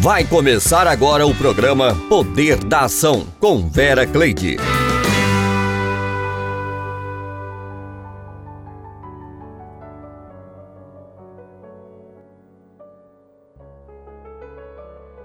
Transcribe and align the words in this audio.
Vai 0.00 0.24
começar 0.24 0.86
agora 0.86 1.26
o 1.26 1.34
programa 1.34 1.92
Poder 2.08 2.62
da 2.62 2.82
Ação 2.82 3.26
com 3.40 3.68
Vera 3.68 4.06
Cleide. 4.06 4.56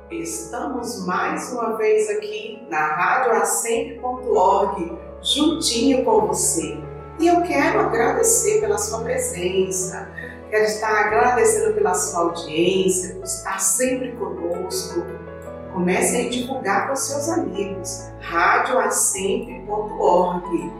Estamos 0.10 1.06
mais 1.06 1.52
uma 1.52 1.78
vez 1.78 2.10
aqui 2.10 2.66
na 2.68 2.96
radioacende.org, 2.96 4.92
juntinho 5.22 6.04
com 6.04 6.26
você. 6.26 6.80
E 7.20 7.28
eu 7.28 7.44
quero 7.44 7.80
agradecer 7.80 8.60
pela 8.60 8.80
sua 8.80 9.04
presença, 9.04 10.12
quero 10.54 10.66
estar 10.66 11.08
agradecendo 11.08 11.74
pela 11.74 11.96
sua 11.96 12.26
audiência, 12.26 13.16
por 13.16 13.24
estar 13.24 13.60
sempre 13.60 14.12
conosco. 14.12 15.04
Comece 15.74 16.16
a 16.16 16.30
divulgar 16.30 16.84
para 16.84 16.94
os 16.94 17.08
seus 17.08 17.28
amigos. 17.28 18.12
radioacende.org. 18.20 20.72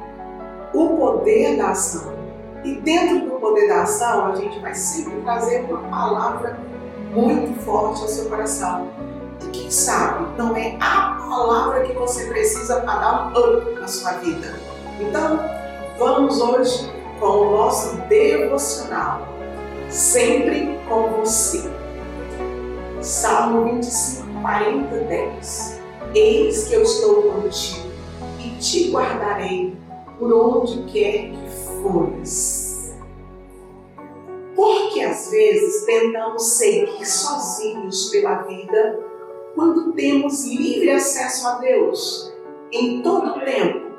O 0.76 0.90
poder 0.90 1.58
da 1.58 1.72
ação. 1.72 2.14
E 2.64 2.76
dentro 2.76 3.22
do 3.22 3.32
poder 3.40 3.68
da 3.68 3.82
ação, 3.82 4.28
a 4.28 4.36
gente 4.36 4.60
vai 4.60 4.76
sempre 4.76 5.20
trazer 5.22 5.66
uma 5.66 5.80
palavra 5.90 6.60
muito 7.12 7.60
forte 7.62 8.04
ao 8.04 8.08
seu 8.08 8.30
coração 8.30 8.92
quem 9.52 9.70
sabe 9.70 10.38
não 10.38 10.56
é 10.56 10.78
a 10.80 11.18
palavra 11.30 11.84
que 11.84 11.92
você 11.94 12.28
precisa 12.28 12.80
para 12.82 13.00
dar 13.00 13.28
um 13.28 13.58
up 13.58 13.80
na 13.80 13.88
sua 13.88 14.14
vida. 14.14 14.56
Então, 15.00 15.40
vamos 16.00 16.40
hoje 16.40 16.92
com 17.20 17.28
o 17.28 17.52
nosso 17.52 17.98
devocional, 18.08 19.28
sempre 19.94 20.80
com 20.90 21.08
você. 21.20 21.62
Salmo 23.00 23.66
25, 23.66 24.42
40, 24.42 24.96
10. 24.96 25.82
Eis 26.16 26.68
que 26.68 26.74
eu 26.74 26.82
estou 26.82 27.32
contigo 27.32 27.92
e 28.40 28.58
te 28.60 28.90
guardarei 28.92 29.76
por 30.18 30.34
onde 30.34 30.92
quer 30.92 31.30
que 31.30 31.50
fores. 31.82 32.96
Porque 34.56 35.02
às 35.02 35.30
vezes 35.30 35.86
tentamos 35.86 36.44
seguir 36.44 37.06
sozinhos 37.06 38.10
pela 38.10 38.42
vida 38.44 39.00
quando 39.54 39.94
temos 39.94 40.46
livre 40.46 40.90
acesso 40.92 41.48
a 41.48 41.60
Deus 41.60 42.34
em 42.72 43.02
todo 43.04 43.38
o 43.38 43.46
tempo. 43.46 43.92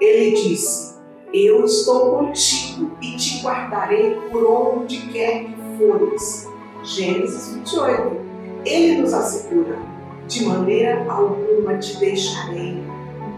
Ele 0.00 0.32
disse: 0.32 0.97
Eu 1.32 1.66
estou 1.66 2.18
contigo 2.18 2.90
e 3.02 3.14
te 3.16 3.42
guardarei 3.42 4.14
por 4.30 4.46
onde 4.46 5.08
quer 5.08 5.44
que 5.44 5.54
fores. 5.76 6.48
Gênesis 6.82 7.54
28. 7.54 8.16
Ele 8.64 9.02
nos 9.02 9.12
assegura: 9.12 9.76
De 10.26 10.46
maneira 10.46 11.04
alguma 11.06 11.76
te 11.76 11.98
deixarei, 11.98 12.82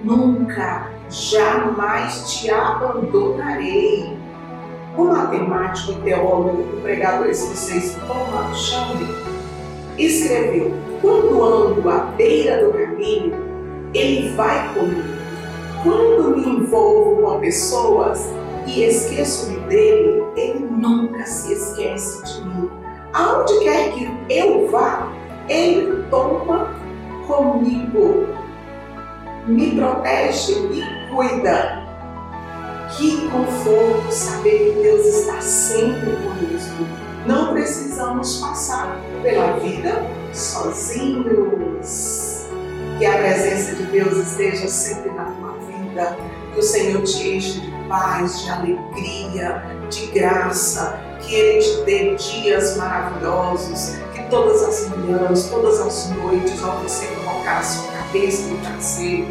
nunca, 0.04 0.92
jamais 1.08 2.30
te 2.30 2.48
abandonarei. 2.48 4.16
O 4.96 5.04
matemático 5.04 5.92
e 5.92 6.02
teólogo, 6.02 6.62
o 6.62 6.80
pregador 6.82 7.28
escocês 7.28 7.96
Thomas 8.06 8.56
Shelby 8.56 9.06
escreveu: 9.98 10.72
quando 11.00 11.42
ando 11.42 11.88
à 11.90 11.98
beira 12.16 12.64
do 12.64 12.72
caminho, 12.72 13.34
ele 13.92 14.28
vai 14.36 14.74
comigo. 14.74 15.19
Quando 15.82 16.36
me 16.36 16.46
envolvo 16.46 17.22
com 17.22 17.40
pessoas 17.40 18.28
e 18.66 18.84
esqueço-me 18.84 19.60
dele, 19.60 20.22
ele 20.36 20.66
nunca 20.70 21.24
se 21.24 21.54
esquece 21.54 22.22
de 22.24 22.48
mim. 22.48 22.70
Aonde 23.14 23.60
quer 23.60 23.92
que 23.92 24.10
eu 24.28 24.68
vá, 24.68 25.10
ele 25.48 26.04
toma 26.10 26.74
comigo, 27.26 28.26
me 29.46 29.74
protege 29.74 30.52
e 30.52 31.10
cuida. 31.10 31.80
Que 32.96 33.28
conforto 33.30 34.12
saber 34.12 34.74
que 34.74 34.82
Deus 34.82 35.06
está 35.06 35.40
sempre 35.40 36.10
conosco. 36.16 36.84
Não 37.26 37.52
precisamos 37.54 38.38
passar 38.38 39.00
pela 39.22 39.52
vida 39.58 40.04
sozinhos. 40.32 41.26
Que 42.98 43.06
a 43.06 43.16
presença 43.16 43.76
de 43.76 43.84
Deus 43.84 44.16
esteja 44.18 44.68
sempre 44.68 45.10
na 45.12 45.24
tua 45.24 45.59
vida. 45.90 46.16
Que 46.54 46.60
o 46.60 46.62
Senhor 46.62 47.02
te 47.02 47.36
enche 47.36 47.60
de 47.60 47.88
paz, 47.88 48.42
de 48.42 48.50
alegria, 48.50 49.62
de 49.90 50.06
graça. 50.06 50.98
Que 51.20 51.34
Ele 51.34 51.60
te 51.60 51.84
dê 51.84 52.14
dias 52.14 52.76
maravilhosos. 52.76 53.96
Que 54.14 54.22
todas 54.30 54.62
as 54.62 54.88
manhãs, 54.88 55.48
todas 55.50 55.80
as 55.80 56.10
noites, 56.10 56.62
ao 56.62 56.80
você 56.80 57.06
colocar 57.08 57.58
a 57.58 57.62
sua 57.62 57.92
cabeça 57.92 58.46
no 58.48 58.58
travesseiro, 58.58 59.26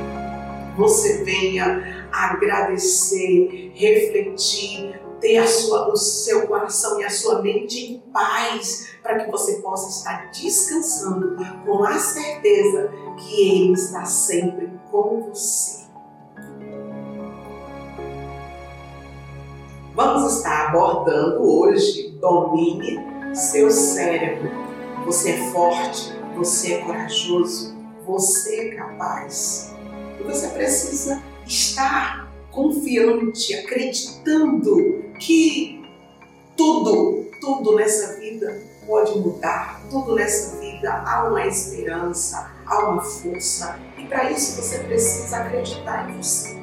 você 0.78 1.24
venha 1.24 2.08
agradecer, 2.12 3.72
refletir, 3.76 5.00
ter 5.20 5.46
sua, 5.48 5.92
o 5.92 5.98
seu 5.98 6.48
coração 6.48 7.00
e 7.02 7.04
a 7.04 7.10
sua 7.10 7.42
mente 7.42 7.94
em 7.94 8.00
paz, 8.12 8.88
para 9.04 9.20
que 9.20 9.32
você 9.32 9.56
possa 9.62 9.90
estar 9.90 10.32
descansando 10.32 11.36
com 11.66 11.84
a 11.84 11.98
certeza 11.98 12.90
que 13.18 13.42
Ele 13.42 13.74
está 13.74 14.06
sempre 14.06 14.72
com 14.90 15.30
você. 15.30 15.89
Vamos 20.02 20.38
estar 20.38 20.70
abordando 20.70 21.44
hoje 21.44 22.18
domine 22.22 23.36
seu 23.36 23.70
cérebro. 23.70 24.50
Você 25.06 25.32
é 25.32 25.52
forte, 25.52 26.14
você 26.38 26.76
é 26.76 26.78
corajoso, 26.86 27.76
você 28.06 28.70
é 28.70 28.76
capaz. 28.76 29.76
E 30.18 30.24
você 30.24 30.48
precisa 30.52 31.22
estar 31.46 32.32
confiante, 32.50 33.54
acreditando 33.56 35.04
que 35.20 35.84
tudo, 36.56 37.26
tudo 37.42 37.76
nessa 37.76 38.22
vida 38.22 38.58
pode 38.88 39.20
mudar, 39.20 39.82
tudo 39.92 40.16
nessa 40.16 40.62
vida 40.62 40.94
há 40.94 41.28
uma 41.28 41.46
esperança, 41.46 42.50
há 42.66 42.88
uma 42.88 43.02
força. 43.02 43.78
E 43.98 44.06
para 44.06 44.32
isso 44.32 44.62
você 44.62 44.80
precisa 44.80 45.40
acreditar 45.40 46.10
em 46.10 46.16
você. 46.16 46.59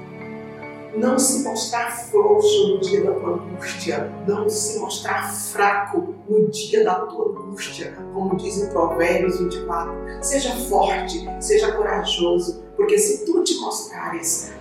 Não 0.97 1.19
se 1.19 1.45
mostrar 1.45 1.91
frouxo 1.91 2.69
no 2.69 2.81
dia 2.81 3.05
da 3.05 3.13
tua 3.13 3.35
angústia, 3.35 4.11
não 4.27 4.49
se 4.49 4.79
mostrar 4.79 5.31
fraco 5.31 6.15
no 6.27 6.49
dia 6.49 6.83
da 6.85 6.95
tua 6.95 7.27
angústia, 7.27 7.95
como 8.15 8.35
diz 8.37 8.63
em 8.63 8.69
Provérbios 8.71 9.39
24. 9.39 9.93
Seja 10.23 10.57
forte, 10.69 11.29
seja 11.39 11.73
corajoso, 11.73 12.65
porque 12.77 12.99
se 12.99 13.27
tu 13.27 13.45
te 13.45 13.61
mostrares 13.61 14.53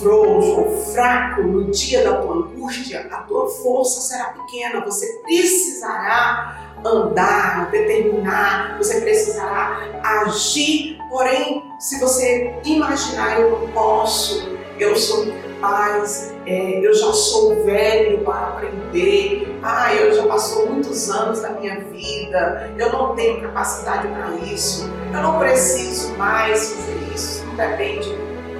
frouxo 0.00 0.60
ou 0.60 0.76
fraco 0.92 1.42
no 1.42 1.70
dia 1.70 2.02
da 2.02 2.16
tua 2.16 2.34
angústia, 2.34 3.06
a 3.10 3.18
tua 3.18 3.48
força 3.48 4.00
será 4.00 4.30
pequena. 4.30 4.84
Você 4.84 5.06
precisará 5.22 6.74
andar, 6.84 7.70
determinar, 7.70 8.76
você 8.78 9.00
precisará 9.00 10.00
agir. 10.02 10.98
Porém, 11.08 11.62
se 11.78 12.00
você 12.00 12.54
imaginar, 12.64 13.40
eu 13.40 13.50
não 13.50 13.68
posso, 13.68 14.48
eu 14.78 14.96
sou 14.96 15.26
incapaz, 15.54 16.34
é, 16.46 16.86
eu 16.86 16.94
já 16.94 17.12
sou 17.12 17.64
velho 17.64 18.22
para 18.24 18.48
aprender, 18.48 19.58
ah, 19.62 19.94
eu 19.94 20.14
já 20.14 20.26
passou 20.26 20.66
muitos 20.66 21.10
anos 21.10 21.40
da 21.40 21.50
minha 21.50 21.80
vida, 21.84 22.72
eu 22.78 22.92
não 22.92 23.14
tenho 23.14 23.40
capacidade 23.40 24.08
para 24.08 24.30
isso, 24.36 24.90
eu 25.12 25.22
não 25.22 25.38
preciso 25.38 26.14
mais 26.16 26.72
fazer 26.72 27.14
isso, 27.14 27.46
não 27.46 27.56
depende. 27.56 28.14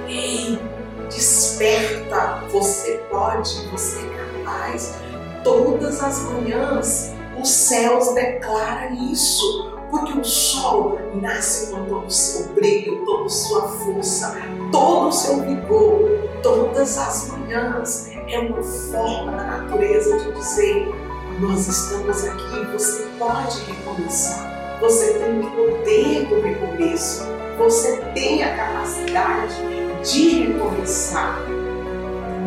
Ei, 0.07 0.59
desperta, 1.09 2.43
você 2.51 3.03
pode, 3.09 3.67
você 3.69 3.99
é 3.99 4.43
capaz. 4.43 4.95
Todas 5.43 6.01
as 6.01 6.23
manhãs 6.23 7.13
os 7.39 7.49
céus 7.49 8.13
declaram 8.13 8.93
isso, 9.11 9.74
porque 9.95 10.19
o 10.19 10.23
sol 10.25 10.99
nasce 11.21 11.71
com 11.71 11.85
todo 11.85 12.07
o 12.07 12.11
seu 12.11 12.53
brilho, 12.53 13.03
toda 13.05 13.25
a 13.25 13.29
sua 13.29 13.61
força, 13.61 14.35
todo 14.71 15.07
o 15.07 15.11
seu 15.11 15.41
vigor. 15.41 16.25
Todas 16.43 16.97
as 16.97 17.29
manhãs 17.29 18.11
é 18.27 18.39
uma 18.39 18.61
forma 18.61 19.31
da 19.31 19.43
natureza 19.43 20.17
de 20.19 20.31
dizer: 20.33 20.93
nós 21.39 21.67
estamos 21.67 22.23
aqui, 22.25 22.65
você 22.73 23.07
pode 23.17 23.61
recomeçar. 23.61 24.77
Você 24.81 25.13
tem 25.13 25.39
o 25.39 25.51
poder 25.51 26.25
do 26.27 26.41
recomeço, 26.41 27.23
você 27.57 27.97
tem 28.13 28.43
a 28.43 28.55
capacidade 28.55 29.55
de 30.03 30.47
recomeçar. 30.47 31.39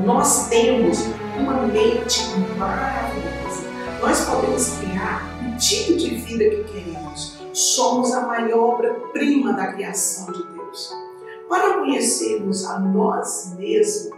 Nós 0.05 0.49
temos 0.49 1.07
uma 1.37 1.63
mente 1.67 2.23
maravilhosa. 2.57 3.69
Nós 4.01 4.21
podemos 4.27 4.79
criar 4.79 5.27
o 5.43 5.57
tipo 5.57 5.97
de 5.97 6.15
vida 6.15 6.45
que 6.45 6.65
queremos. 6.65 7.38
Somos 7.53 8.13
a 8.13 8.27
maior 8.27 8.75
obra-prima 8.75 9.53
da 9.53 9.73
criação 9.73 10.33
de 10.33 10.43
Deus. 10.53 10.93
Para 11.49 11.75
conhecermos 11.75 12.65
a 12.67 12.79
nós 12.79 13.55
mesmos, 13.57 14.17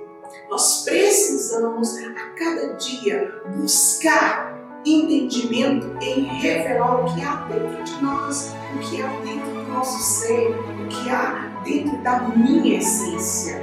nós 0.51 0.83
precisamos 0.85 1.97
a 1.99 2.31
cada 2.37 2.75
dia 2.75 3.33
buscar 3.57 4.59
entendimento 4.85 5.97
em 6.03 6.25
revelar 6.25 7.03
o 7.03 7.15
que 7.15 7.23
há 7.23 7.47
dentro 7.49 7.85
de 7.85 8.03
nós, 8.03 8.53
o 8.75 8.79
que 8.79 9.03
há 9.03 9.09
dentro 9.23 9.51
do 9.51 9.63
nosso 9.69 10.03
ser, 10.03 10.51
o 10.51 10.89
que 10.89 11.11
há 11.11 11.61
dentro 11.65 11.97
da 12.03 12.21
minha 12.21 12.79
essência. 12.79 13.63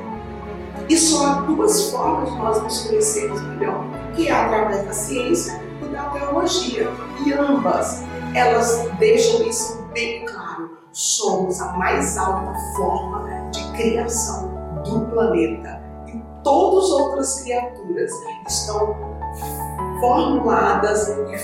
E 0.89 0.95
só 0.95 1.25
há 1.25 1.33
duas 1.41 1.91
formas 1.91 2.31
de 2.31 2.37
nós 2.37 2.63
nos 2.63 2.87
conhecermos 2.87 3.41
melhor, 3.41 3.83
que 4.15 4.27
é 4.27 4.31
através 4.31 4.85
da 4.85 4.93
ciência 4.93 5.61
e 5.83 5.89
da 5.89 6.03
teologia. 6.11 6.89
E 7.25 7.33
ambas, 7.33 8.03
elas 8.37 8.87
deixam 8.99 9.41
isso 9.47 9.81
bem 9.93 10.25
claro. 10.25 10.77
Somos 10.91 11.59
a 11.59 11.73
mais 11.73 12.17
alta 12.17 12.53
forma 12.75 13.49
de 13.51 13.71
criação 13.73 14.49
do 14.83 15.01
planeta. 15.07 15.81
E 16.07 16.21
todas 16.43 16.85
as 16.85 16.91
outras 16.91 17.41
criaturas 17.41 18.11
estão 18.47 18.95
formuladas 19.99 21.09
e 21.09 21.37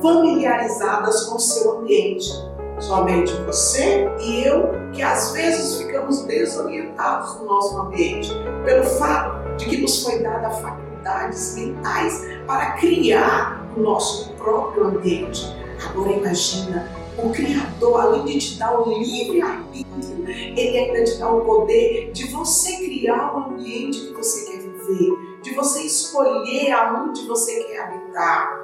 familiarizadas 0.00 1.24
com 1.24 1.38
seu 1.38 1.78
ambiente. 1.78 2.30
Somente 2.78 3.32
você 3.42 4.10
e 4.20 4.44
eu, 4.44 4.70
que 4.92 5.02
às 5.02 5.32
vezes 5.32 5.78
ficamos 5.82 6.24
desorientados 6.24 7.36
no 7.36 7.46
nosso 7.46 7.78
ambiente, 7.78 8.32
pelo 8.64 8.84
fato 8.84 9.56
de 9.56 9.66
que 9.66 9.80
nos 9.80 10.02
foi 10.02 10.20
dada 10.20 10.50
faculdades 10.50 11.54
mentais 11.54 12.26
para 12.46 12.72
criar 12.72 13.62
o 13.76 13.80
nosso 13.80 14.32
próprio 14.32 14.88
ambiente. 14.88 15.61
Agora 15.90 16.12
imagina, 16.12 16.88
o 17.18 17.30
Criador, 17.30 18.00
além 18.00 18.24
de 18.24 18.38
te 18.38 18.58
dar 18.58 18.78
o 18.78 18.98
livre-arbítrio, 18.98 20.26
ele 20.26 20.78
ainda 20.78 21.04
te 21.04 21.18
dá 21.18 21.30
o 21.30 21.42
poder 21.42 22.10
de 22.12 22.28
você 22.28 22.76
criar 22.76 23.34
o 23.34 23.52
ambiente 23.52 24.00
que 24.00 24.12
você 24.14 24.50
quer 24.50 24.58
viver 24.58 25.32
de 25.42 25.52
você 25.54 25.82
escolher 25.82 26.70
aonde 26.70 27.26
você 27.26 27.64
quer 27.64 27.80
habitar. 27.80 28.60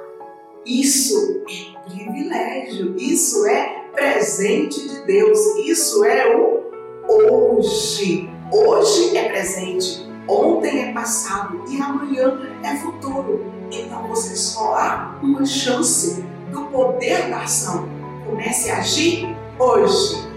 Isso 0.65 1.43
é 1.47 1.89
privilégio, 1.89 2.95
isso 2.97 3.45
é 3.45 3.85
presente 3.93 4.87
de 4.87 5.05
Deus, 5.05 5.39
isso 5.57 6.03
é 6.03 6.35
o 6.35 6.63
hoje. 7.07 8.29
Hoje 8.51 9.15
é 9.15 9.29
presente, 9.29 10.09
ontem 10.27 10.89
é 10.89 10.93
passado 10.93 11.63
e 11.69 11.79
amanhã 11.81 12.39
é 12.63 12.75
futuro. 12.77 13.45
Então 13.71 14.07
você 14.07 14.35
só 14.35 14.73
há 14.75 15.19
uma 15.21 15.45
chance 15.45 16.23
do 16.51 16.65
poder 16.65 17.29
da 17.29 17.43
ação. 17.43 17.87
Comece 18.25 18.71
a 18.71 18.79
agir 18.79 19.35
hoje. 19.57 20.27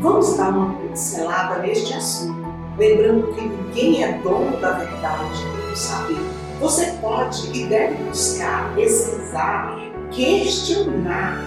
Vamos 0.00 0.36
dar 0.36 0.50
uma 0.50 0.74
pincelada 0.80 1.58
neste 1.60 1.94
assunto 1.94 2.48
lembrando 2.78 3.34
que 3.34 3.42
ninguém 3.42 4.04
é 4.04 4.18
dono 4.18 4.56
da 4.58 4.72
verdade 4.72 5.42
e 5.42 5.70
do 5.70 5.76
saber. 5.76 6.16
Você 6.60 6.92
pode 7.00 7.50
e 7.56 7.66
deve 7.66 8.02
buscar, 8.04 8.72
pesquisar, 8.74 9.76
questionar. 10.10 11.42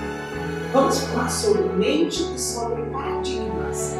Vamos 0.74 1.00
falar 1.00 1.30
sobre 1.30 1.64
mente 1.74 2.22
e 2.34 2.40
sobre 2.40 2.84
paradigmas. 2.84 3.96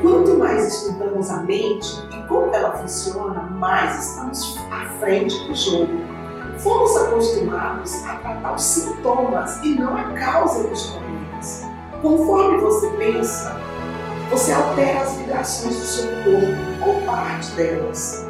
Quanto 0.00 0.38
mais 0.38 0.74
estudamos 0.74 1.28
a 1.28 1.42
mente 1.42 1.88
e 2.12 2.28
como 2.28 2.54
ela 2.54 2.72
funciona, 2.78 3.42
mais 3.42 4.10
estamos 4.10 4.58
à 4.70 4.86
frente 5.00 5.36
do 5.46 5.54
jogo. 5.54 6.17
Fomos 6.58 6.96
acostumados 6.96 8.04
a 8.04 8.16
tratar 8.16 8.54
os 8.54 8.62
sintomas 8.62 9.58
e 9.62 9.76
não 9.76 9.96
a 9.96 10.12
causa 10.12 10.66
dos 10.66 10.88
problemas. 10.88 11.64
Conforme 12.02 12.58
você 12.58 12.88
pensa, 12.90 13.56
você 14.28 14.52
altera 14.52 15.02
as 15.02 15.16
vibrações 15.16 15.76
do 15.76 15.84
seu 15.84 16.08
corpo 16.24 16.88
ou 16.88 17.02
parte 17.02 17.50
delas. 17.52 18.26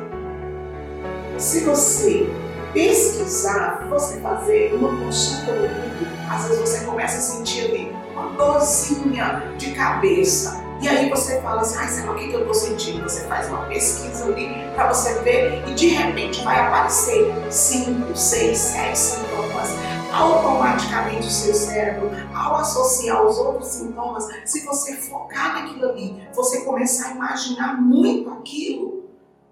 Se 1.38 1.64
você 1.64 2.30
pesquisar, 2.75 3.86
você 3.88 4.20
fazer 4.20 4.75
uma 4.75 4.90
consulta 5.04 5.52
no 5.52 5.69
Google, 5.69 6.08
às 6.30 6.48
vezes 6.48 6.60
você 6.60 6.84
começa 6.84 7.16
a 7.16 7.20
sentir 7.20 7.64
ali 7.64 7.96
uma 8.12 8.28
dorzinha 8.30 9.54
de 9.56 9.72
cabeça. 9.72 10.67
E 10.80 10.88
aí 10.88 11.10
você 11.10 11.40
fala 11.40 11.62
assim, 11.62 12.08
o 12.08 12.14
que, 12.14 12.28
que 12.28 12.34
eu 12.34 12.40
estou 12.40 12.54
sentindo. 12.54 13.02
Você 13.02 13.26
faz 13.26 13.48
uma 13.48 13.66
pesquisa 13.66 14.26
ali 14.26 14.48
para 14.75 14.92
você 14.92 15.14
ver 15.20 15.64
e 15.66 15.75
de 15.75 15.88
repente 15.88 16.42
vai 16.44 16.60
aparecer 16.60 17.34
5, 17.50 18.16
6, 18.16 18.58
7 18.58 18.98
sintomas 18.98 19.69
automaticamente 20.12 21.26
o 21.26 21.30
seu 21.30 21.54
cérebro, 21.54 22.10
ao 22.34 22.56
associar 22.56 23.25
os 23.25 23.38
outros 23.38 23.69
sintomas, 23.69 24.26
se 24.44 24.64
você 24.64 24.96
focar 24.96 25.54
naquilo 25.54 25.90
ali, 25.90 26.28
você 26.34 26.62
começar 26.62 27.08
a 27.08 27.10
imaginar 27.12 27.80
muito 27.80 28.30
aquilo, 28.30 29.04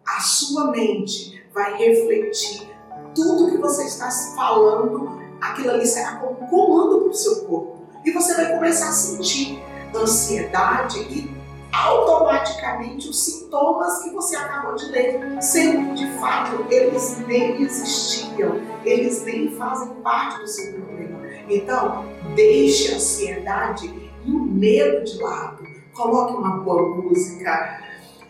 a 0.07 0.21
sua 0.21 0.71
mente 0.71 1.45
vai 1.53 1.77
refletir 1.77 2.69
tudo 3.15 3.51
que 3.51 3.59
você 3.59 3.85
está 3.85 4.11
falando, 4.11 5.21
aquilo 5.41 5.71
ali 5.71 5.87
será 5.87 6.17
como 6.17 6.49
comando 6.49 7.01
para 7.01 7.11
o 7.11 7.15
seu 7.15 7.45
corpo. 7.45 7.77
E 8.05 8.13
você 8.13 8.35
vai 8.35 8.55
começar 8.55 8.89
a 8.89 8.93
sentir 8.93 9.63
ansiedade 10.01 11.01
e 11.11 11.37
automaticamente 11.73 13.09
os 13.09 13.25
sintomas 13.25 14.03
que 14.03 14.11
você 14.11 14.37
acabou 14.37 14.75
de 14.75 14.87
ler, 14.87 15.43
sendo 15.43 15.95
de 15.95 16.07
fato 16.19 16.65
eles 16.71 17.19
nem 17.27 17.63
existiam, 17.63 18.61
eles 18.85 19.23
nem 19.25 19.51
fazem 19.57 19.89
parte 20.03 20.41
do 20.41 20.49
seu 20.49 20.73
problema. 20.73 21.19
Então, 21.49 22.05
deixe 22.35 22.93
a 22.93 22.97
ansiedade 22.97 24.11
e 24.25 24.31
o 24.31 24.41
medo 24.41 25.05
de 25.05 25.23
lado. 25.23 25.65
Coloque 25.95 26.35
uma 26.35 26.59
boa 26.59 26.97
música, 26.97 27.81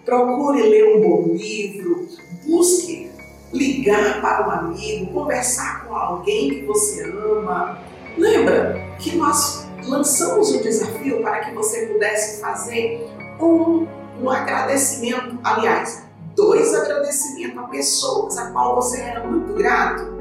procure 0.04 0.62
ler 0.62 0.96
um 0.96 1.00
bom 1.00 1.34
livro, 1.34 2.08
busque 2.46 3.10
ligar 3.52 4.20
para 4.20 4.46
um 4.46 4.50
amigo, 4.50 5.12
conversar 5.12 5.86
com 5.86 5.94
alguém 5.94 6.50
que 6.50 6.66
você 6.66 7.04
ama. 7.04 7.78
Lembra 8.16 8.96
que 8.98 9.16
nós 9.16 9.65
lançamos 9.88 10.54
o 10.54 10.62
desafio 10.62 11.22
para 11.22 11.40
que 11.40 11.54
você 11.54 11.86
pudesse 11.86 12.40
fazer 12.40 13.08
um, 13.40 13.86
um 14.20 14.30
agradecimento, 14.30 15.38
aliás, 15.44 16.04
dois 16.34 16.74
agradecimentos 16.74 17.58
a 17.58 17.68
pessoas 17.68 18.38
a 18.38 18.50
qual 18.50 18.76
você 18.76 19.00
era 19.00 19.24
muito 19.24 19.54
grato. 19.54 20.14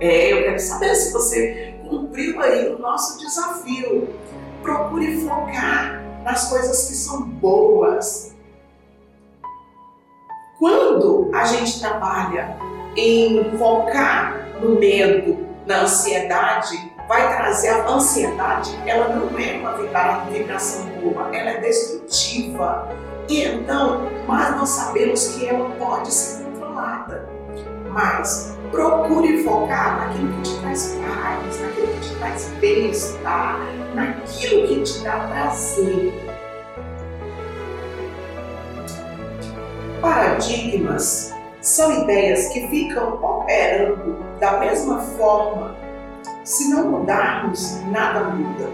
É, 0.00 0.32
eu 0.32 0.44
quero 0.44 0.60
saber 0.60 0.94
se 0.94 1.12
você 1.12 1.74
cumpriu 1.88 2.40
aí 2.40 2.68
o 2.74 2.78
nosso 2.78 3.18
desafio. 3.18 4.08
Procure 4.62 5.20
focar 5.20 6.02
nas 6.24 6.48
coisas 6.48 6.88
que 6.88 6.94
são 6.94 7.22
boas. 7.22 8.34
Quando 10.58 11.30
a 11.34 11.44
gente 11.44 11.78
trabalha 11.80 12.56
em 12.96 13.56
focar 13.58 14.58
no 14.60 14.78
medo, 14.78 15.46
na 15.66 15.82
ansiedade, 15.82 16.76
vai 17.08 17.36
trazer 17.36 17.68
a 17.68 17.88
ansiedade, 17.88 18.76
ela 18.86 19.08
não 19.14 19.38
é 19.38 19.58
uma 19.58 20.24
vibração 20.30 20.86
boa, 21.00 21.34
ela 21.34 21.50
é 21.50 21.60
destrutiva. 21.60 22.88
E 23.28 23.42
então, 23.42 24.10
mas 24.26 24.56
nós 24.56 24.68
sabemos 24.70 25.28
que 25.28 25.48
ela 25.48 25.70
pode 25.70 26.12
ser 26.12 26.44
controlada. 26.44 27.28
Mas 27.90 28.56
procure 28.70 29.42
focar 29.42 30.08
naquilo 30.08 30.32
que 30.34 30.42
te 30.42 30.60
traz 30.60 30.98
paz, 31.00 31.60
naquilo 31.60 31.86
que 31.88 32.00
te 32.00 32.14
traz 32.16 32.48
bem-estar, 32.60 33.60
naquilo 33.94 34.68
que 34.68 34.82
te 34.82 35.02
dá 35.02 35.18
prazer. 35.28 36.12
Paradigmas 40.00 41.34
são 41.60 42.02
ideias 42.02 42.48
que 42.48 42.68
ficam 42.68 43.14
operando 43.14 44.18
da 44.38 44.58
mesma 44.58 45.00
forma 45.00 45.85
se 46.46 46.68
não 46.68 46.88
mudarmos, 46.88 47.82
nada 47.90 48.30
muda. 48.30 48.70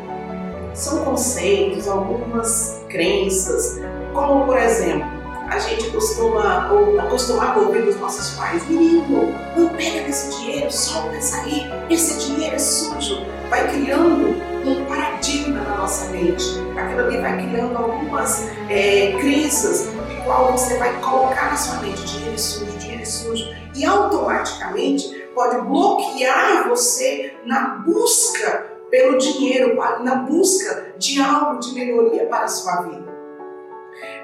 São 0.74 1.04
conceitos, 1.04 1.88
algumas 1.88 2.82
crenças, 2.88 3.80
como 4.12 4.44
por 4.44 4.58
exemplo, 4.58 5.06
a 5.48 5.58
gente 5.58 5.90
costuma, 5.90 6.70
ou 6.70 7.00
acostumado 7.00 7.60
a 7.60 7.62
ouvir 7.62 7.82
dos 7.82 7.98
nossos 7.98 8.36
pais, 8.36 8.66
menino, 8.68 9.34
não 9.56 9.70
pega 9.70 10.02
desse 10.04 10.36
dinheiro, 10.36 10.70
solta 10.70 11.16
isso 11.16 11.34
aí, 11.36 11.70
esse 11.88 12.26
dinheiro 12.26 12.56
é 12.56 12.58
sujo. 12.58 13.24
Vai 13.48 13.66
criando 13.70 14.36
um 14.66 14.84
paradigma 14.84 15.60
na 15.60 15.76
nossa 15.78 16.10
mente. 16.10 16.44
Aquilo 16.76 17.00
ali 17.00 17.18
vai 17.18 17.46
criando 17.46 17.76
algumas 17.76 18.50
é, 18.68 19.12
crenças 19.18 19.88
de 20.08 20.16
qual 20.24 20.52
você 20.52 20.76
vai 20.76 20.92
colocar 21.00 21.50
na 21.50 21.56
sua 21.56 21.76
mente, 21.80 22.04
dinheiro 22.04 22.34
é 22.34 22.38
sujo, 22.38 22.72
dinheiro 22.78 23.02
é 23.02 23.06
sujo. 23.06 23.44
E 23.74 23.84
automaticamente 23.84 25.21
pode 25.34 25.60
bloquear 25.62 26.68
você 26.68 27.34
na 27.44 27.82
busca 27.86 28.72
pelo 28.90 29.18
dinheiro, 29.18 29.76
na 30.02 30.16
busca 30.16 30.94
de 30.98 31.20
algo 31.20 31.58
de 31.58 31.74
melhoria 31.74 32.26
para 32.26 32.44
a 32.44 32.48
sua 32.48 32.82
vida. 32.82 33.12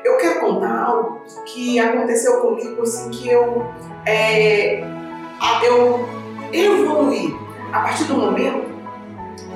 Eu 0.05 0.17
quero 0.19 0.41
contar 0.41 0.83
algo 0.83 1.23
que 1.47 1.79
aconteceu 1.79 2.41
comigo, 2.41 2.83
assim, 2.83 3.11
que 3.11 3.29
eu, 3.29 3.67
é, 4.07 4.83
eu 5.65 6.09
evoluí 6.53 7.35
a 7.73 7.81
partir 7.81 8.05
do 8.05 8.15
momento 8.15 8.69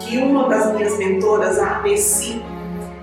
que 0.01 0.19
uma 0.19 0.49
das 0.49 0.73
minhas 0.75 0.99
mentoras, 0.99 1.59
a 1.59 1.81
Messi, 1.81 2.43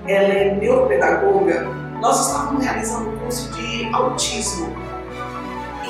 ela 0.07 0.27
é 0.27 0.55
neuropedagoga, 0.55 1.67
nós 2.01 2.27
estávamos 2.27 2.63
realizando 2.63 3.09
um 3.09 3.17
curso 3.19 3.51
de 3.53 3.89
autismo. 3.93 4.67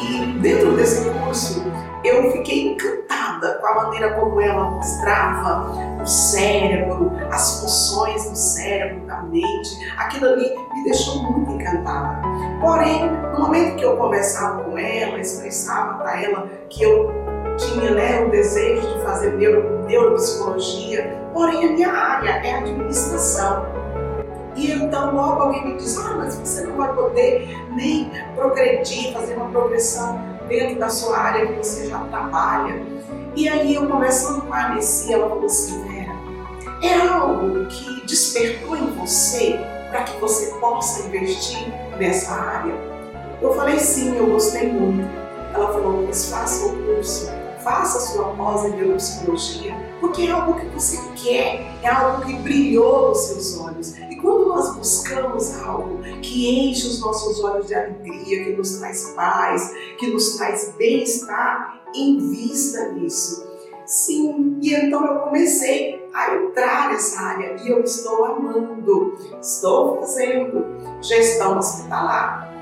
E 0.02 0.40
dentro 0.40 0.76
desse 0.76 1.10
curso, 1.10 1.64
eu 2.04 2.32
fiquei 2.32 2.72
encantada 2.72 3.56
com 3.60 3.68
a 3.68 3.76
maneira 3.76 4.14
como 4.14 4.40
ela 4.40 4.72
mostrava 4.72 6.02
o 6.02 6.06
cérebro, 6.06 7.12
as 7.30 7.60
funções 7.60 8.30
do 8.30 8.36
cérebro, 8.36 9.06
da 9.06 9.22
mente. 9.24 9.94
Aquilo 9.98 10.28
ali 10.28 10.56
me 10.74 10.84
deixou 10.86 11.22
muito 11.24 11.52
encantada. 11.52 12.22
Porém, 12.62 13.10
no 13.34 13.40
momento 13.40 13.76
que 13.76 13.84
eu 13.84 13.98
conversava 13.98 14.64
com 14.64 14.78
ela, 14.78 15.20
expressava 15.20 15.98
para 15.98 16.22
ela 16.22 16.50
que 16.70 16.84
eu 16.84 17.12
tinha 17.58 17.92
né, 17.92 18.22
o 18.22 18.30
desejo 18.30 18.82
de 18.82 19.04
fazer 19.04 19.34
neuro, 19.34 19.86
neuropsicologia, 19.86 21.14
porém 21.34 21.68
a 21.68 21.72
minha 21.72 21.92
área 21.92 22.30
é 22.30 22.56
administração. 22.56 23.66
E 24.56 24.72
então 24.72 25.16
logo 25.16 25.42
alguém 25.44 25.66
me 25.66 25.78
diz, 25.78 25.98
ah, 25.98 26.16
mas 26.18 26.36
você 26.36 26.64
não 26.64 26.76
vai 26.76 26.94
poder 26.94 27.48
nem 27.72 28.12
progredir, 28.36 29.14
fazer 29.14 29.36
uma 29.36 29.50
progressão 29.50 30.20
dentro 30.48 30.80
da 30.80 30.90
sua 30.90 31.18
área 31.18 31.48
que 31.48 31.54
você 31.54 31.88
já 31.88 32.00
trabalha. 32.06 32.84
E 33.36 33.48
aí 33.48 33.76
eu 33.76 33.88
conversando 33.88 34.42
com 34.42 34.54
a 34.54 34.72
Alessia, 34.72 35.16
ela 35.16 35.30
falou 35.30 35.46
assim, 35.46 35.88
Vera, 35.88 36.14
é 36.82 36.96
algo 37.08 37.66
que 37.68 38.06
despertou 38.06 38.76
em 38.76 38.88
você 38.98 39.60
para 39.90 40.04
que 40.04 40.20
você 40.20 40.48
possa 40.60 41.08
investir 41.08 41.72
nessa 41.98 42.34
área? 42.34 42.74
Eu 43.42 43.54
falei 43.54 43.80
sim, 43.80 44.18
eu 44.18 44.28
gostei 44.28 44.72
muito. 44.72 45.08
Ela 45.54 45.72
falou, 45.72 46.06
mas 46.06 46.30
faça 46.30 46.68
o 46.68 46.84
curso 46.84 47.30
faça 47.64 48.00
sua 48.00 48.26
pós 48.36 48.66
em 48.66 48.76
neuropsicologia, 48.76 49.76
porque 50.00 50.24
é 50.24 50.32
algo 50.32 50.60
que 50.60 50.66
você 50.68 50.98
quer, 51.16 51.72
é 51.84 51.88
algo 51.88 52.26
que 52.26 52.34
brilhou 52.34 53.10
nos 53.10 53.20
seus 53.20 53.60
olhos. 53.60 53.98
E 53.98 54.16
quando 54.16 54.39
nós 54.60 54.76
buscamos 54.76 55.58
algo 55.62 56.00
que 56.22 56.68
enche 56.68 56.86
os 56.86 57.00
nossos 57.00 57.42
olhos 57.42 57.68
de 57.68 57.76
alegria, 57.76 58.44
que 58.44 58.52
nos 58.52 58.78
traz 58.78 59.12
paz, 59.12 59.74
que 59.98 60.08
nos 60.08 60.36
traz 60.36 60.74
bem-estar, 60.78 61.82
invista 61.96 62.92
nisso. 62.92 63.48
Sim, 63.86 64.60
e 64.62 64.74
então 64.74 65.04
eu 65.06 65.22
comecei 65.22 66.06
a 66.14 66.36
entrar 66.36 66.90
nessa 66.90 67.22
área 67.22 67.56
e 67.64 67.70
eu 67.70 67.82
estou 67.82 68.26
amando. 68.26 69.16
Estou 69.42 70.02
fazendo 70.02 70.66
gestão 71.02 71.58
hospitalar, 71.58 72.54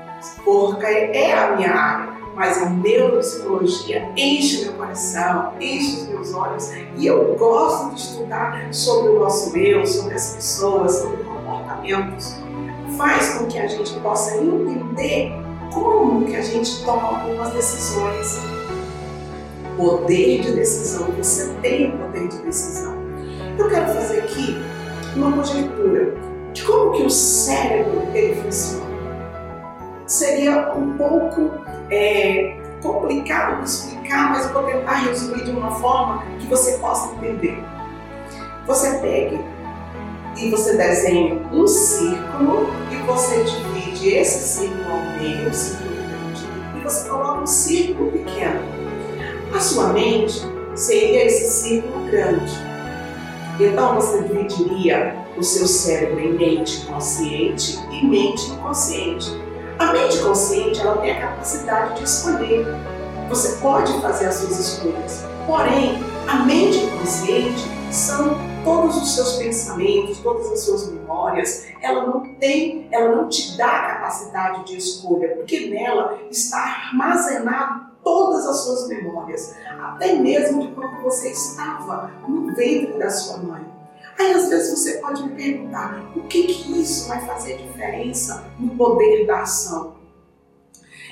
porque 0.44 0.86
é 0.86 1.36
a 1.36 1.56
minha 1.56 1.74
área 1.74 2.18
mas 2.38 2.62
a 2.62 2.70
neuropsicologia 2.70 4.12
enche 4.16 4.64
meu 4.64 4.74
coração, 4.74 5.54
enche 5.60 6.02
os 6.02 6.06
meus 6.06 6.32
olhos 6.32 6.70
e 6.96 7.04
eu 7.04 7.34
gosto 7.34 7.96
de 7.96 8.00
estudar 8.00 8.72
sobre 8.72 9.10
o 9.10 9.18
nosso 9.18 9.56
eu, 9.58 9.84
sobre 9.84 10.14
as 10.14 10.36
pessoas, 10.36 10.98
sobre 10.98 11.27
Faz 12.96 13.34
com 13.34 13.46
que 13.46 13.58
a 13.58 13.66
gente 13.66 13.92
possa 14.00 14.36
entender 14.36 15.32
como 15.72 16.24
que 16.24 16.36
a 16.36 16.42
gente 16.42 16.84
toma 16.84 17.20
algumas 17.20 17.50
decisões. 17.52 18.40
Poder 19.76 20.40
de 20.40 20.52
decisão, 20.52 21.08
você 21.12 21.54
tem 21.62 21.94
o 21.94 21.98
poder 21.98 22.28
de 22.28 22.38
decisão. 22.38 22.94
Eu 23.56 23.68
quero 23.68 23.86
fazer 23.86 24.20
aqui 24.20 24.56
uma 25.14 25.32
conjectura 25.32 26.14
de 26.52 26.62
como 26.64 26.92
que 26.92 27.02
o 27.02 27.10
cérebro 27.10 28.08
ele 28.12 28.34
funciona. 28.42 28.88
Seria 30.06 30.72
um 30.74 30.96
pouco 30.96 31.50
é, 31.90 32.56
complicado 32.82 33.62
de 33.62 33.68
explicar, 33.68 34.30
mas 34.30 34.46
eu 34.46 34.52
vou 34.52 34.64
tentar 34.64 34.94
resumir 34.94 35.44
de 35.44 35.50
uma 35.50 35.70
forma 35.72 36.24
que 36.38 36.46
você 36.46 36.78
possa 36.78 37.14
entender. 37.14 37.62
Você 38.66 38.98
pega 38.98 39.38
e 40.38 40.50
você 40.50 40.76
desenha 40.76 41.34
um 41.52 41.66
círculo 41.66 42.70
e 42.90 42.96
você 43.06 43.42
divide 43.42 44.10
esse 44.10 44.60
círculo 44.60 44.90
ao 44.90 45.18
meio, 45.18 45.48
um 45.48 45.52
círculo 45.52 45.90
grande, 45.90 46.46
e 46.76 46.80
você 46.80 47.08
coloca 47.08 47.40
um 47.40 47.46
círculo 47.46 48.12
pequeno. 48.12 48.60
A 49.52 49.60
sua 49.60 49.92
mente 49.92 50.40
seria 50.74 51.26
esse 51.26 51.62
círculo 51.62 52.06
grande. 52.06 52.52
Então 53.58 53.96
você 53.96 54.22
dividiria 54.22 55.16
o 55.36 55.42
seu 55.42 55.66
cérebro 55.66 56.20
em 56.20 56.32
mente 56.34 56.86
consciente 56.86 57.78
e 57.90 58.06
mente 58.06 58.50
inconsciente. 58.50 59.36
A 59.78 59.92
mente 59.92 60.18
consciente 60.18 60.80
ela 60.80 60.98
tem 60.98 61.12
a 61.12 61.20
capacidade 61.20 61.98
de 61.98 62.04
escolher. 62.04 62.66
Você 63.28 63.56
pode 63.56 63.92
fazer 64.00 64.26
as 64.26 64.36
suas 64.36 64.58
escolhas. 64.58 65.24
Porém, 65.46 65.98
a 66.28 66.44
mente 66.44 66.78
inconsciente 66.78 67.64
são 67.90 68.36
todos 68.68 68.96
os 68.98 69.14
seus 69.14 69.36
pensamentos, 69.36 70.18
todas 70.18 70.52
as 70.52 70.60
suas 70.60 70.92
memórias. 70.92 71.66
Ela 71.80 72.06
não 72.06 72.34
tem, 72.34 72.86
ela 72.92 73.16
não 73.16 73.28
te 73.28 73.56
dá 73.56 73.94
capacidade 73.94 74.66
de 74.66 74.76
escolha, 74.76 75.36
porque 75.36 75.70
nela 75.70 76.18
está 76.30 76.58
armazenado 76.58 77.88
todas 78.04 78.46
as 78.46 78.60
suas 78.60 78.88
memórias, 78.88 79.54
até 79.80 80.14
mesmo 80.16 80.66
de 80.66 80.74
quando 80.74 81.02
você 81.02 81.30
estava 81.30 82.12
no 82.28 82.54
ventre 82.54 82.98
da 82.98 83.10
sua 83.10 83.38
mãe. 83.38 83.66
Aí 84.18 84.32
às 84.32 84.48
vezes 84.48 84.78
você 84.78 84.98
pode 84.98 85.22
me 85.22 85.30
perguntar, 85.30 86.12
o 86.14 86.22
que 86.24 86.42
que 86.42 86.80
isso 86.80 87.08
vai 87.08 87.24
fazer 87.24 87.56
diferença 87.56 88.44
no 88.58 88.76
poder 88.76 89.26
da 89.26 89.42
ação? 89.42 89.96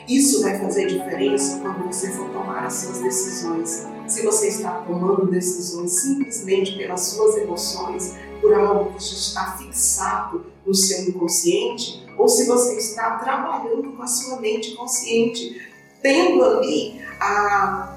Isso 0.07 0.43
vai 0.43 0.59
fazer 0.59 0.87
diferença 0.87 1.61
quando 1.61 1.87
você 1.87 2.11
for 2.11 2.29
tomar 2.31 2.67
as 2.67 2.75
suas 2.75 3.01
decisões. 3.01 3.96
Se 4.07 4.23
você 4.25 4.49
está 4.49 4.83
tomando 4.87 5.27
decisões 5.27 6.01
simplesmente 6.01 6.77
pelas 6.77 7.01
suas 7.09 7.37
emoções, 7.37 8.15
por 8.41 8.55
algo 8.55 8.93
que 8.93 9.03
já 9.03 9.15
está 9.15 9.57
fixado 9.59 10.47
no 10.65 10.75
seu 10.75 11.09
inconsciente, 11.09 12.07
ou 12.17 12.29
se 12.29 12.47
você 12.47 12.77
está 12.77 13.19
trabalhando 13.19 13.93
com 13.93 14.03
a 14.03 14.07
sua 14.07 14.41
mente 14.41 14.75
consciente, 14.75 15.61
tendo 16.03 16.45
ali 16.45 17.01
a 17.21 17.97